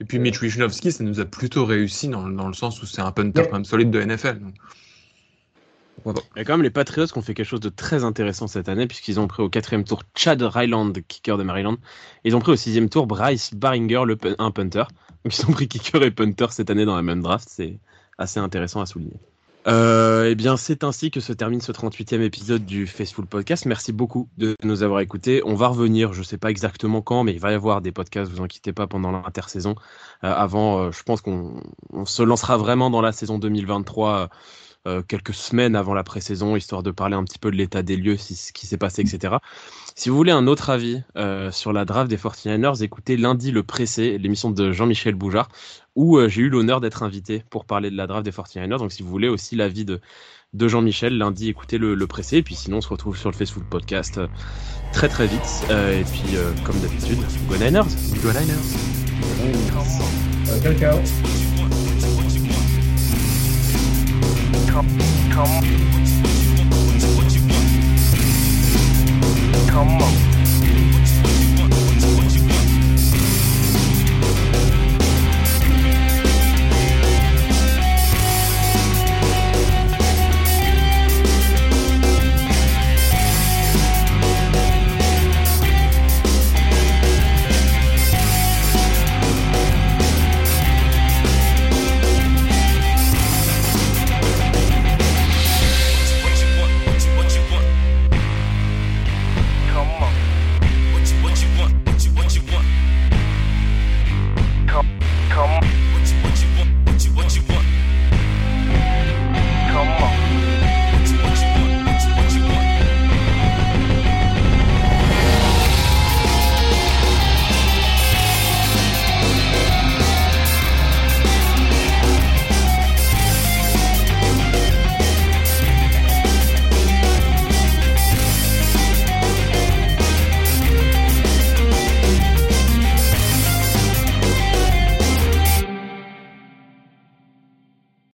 [0.00, 3.00] Et puis Mitch Wisnowski, ça nous a plutôt réussi dans, dans le sens où c'est
[3.00, 4.38] un punter quand même solide de NFL.
[4.38, 4.54] Donc.
[6.06, 8.46] Il y a quand même les Patriots qui ont fait quelque chose de très intéressant
[8.46, 11.76] cette année, puisqu'ils ont pris au quatrième tour Chad Ryland, kicker de Maryland.
[12.24, 14.84] Ils ont pris au sixième tour Bryce Baringer, le, un punter.
[15.24, 17.48] Donc ils ont pris kicker et punter cette année dans la même draft.
[17.50, 17.78] C'est
[18.16, 19.18] assez intéressant à souligner.
[19.66, 23.66] Euh, eh bien, c'est ainsi que se termine ce 38e épisode du Faceful Podcast.
[23.66, 25.42] Merci beaucoup de nous avoir écoutés.
[25.44, 27.92] On va revenir, je ne sais pas exactement quand, mais il va y avoir des
[27.92, 29.74] podcasts, vous inquiétez pas, pendant l'intersaison.
[30.24, 31.60] Euh, avant, euh, je pense qu'on
[32.04, 34.30] se lancera vraiment dans la saison 2023
[34.86, 37.96] euh, quelques semaines avant la pré-saison, histoire de parler un petit peu de l'état des
[37.96, 39.36] lieux, ce qui s'est passé, etc.
[39.96, 43.62] Si vous voulez un autre avis euh, sur la draft des 49ers, écoutez lundi le
[43.64, 45.48] pressé, l'émission de Jean-Michel Boujard,
[45.96, 48.78] où euh, j'ai eu l'honneur d'être invité pour parler de la draft des 49ers.
[48.78, 50.00] Donc si vous voulez aussi l'avis de,
[50.54, 52.36] de Jean-Michel, lundi écoutez le, le, pressé.
[52.38, 54.20] Et puis sinon, on se retrouve sur le Facebook Podcast
[54.92, 55.66] très très vite.
[55.70, 57.18] et puis, comme d'habitude,
[57.48, 57.82] go Niners
[58.22, 58.98] Go Niners
[60.62, 61.57] Ciao, ciao
[64.78, 64.86] come,
[65.32, 65.60] come,
[69.68, 70.27] come on.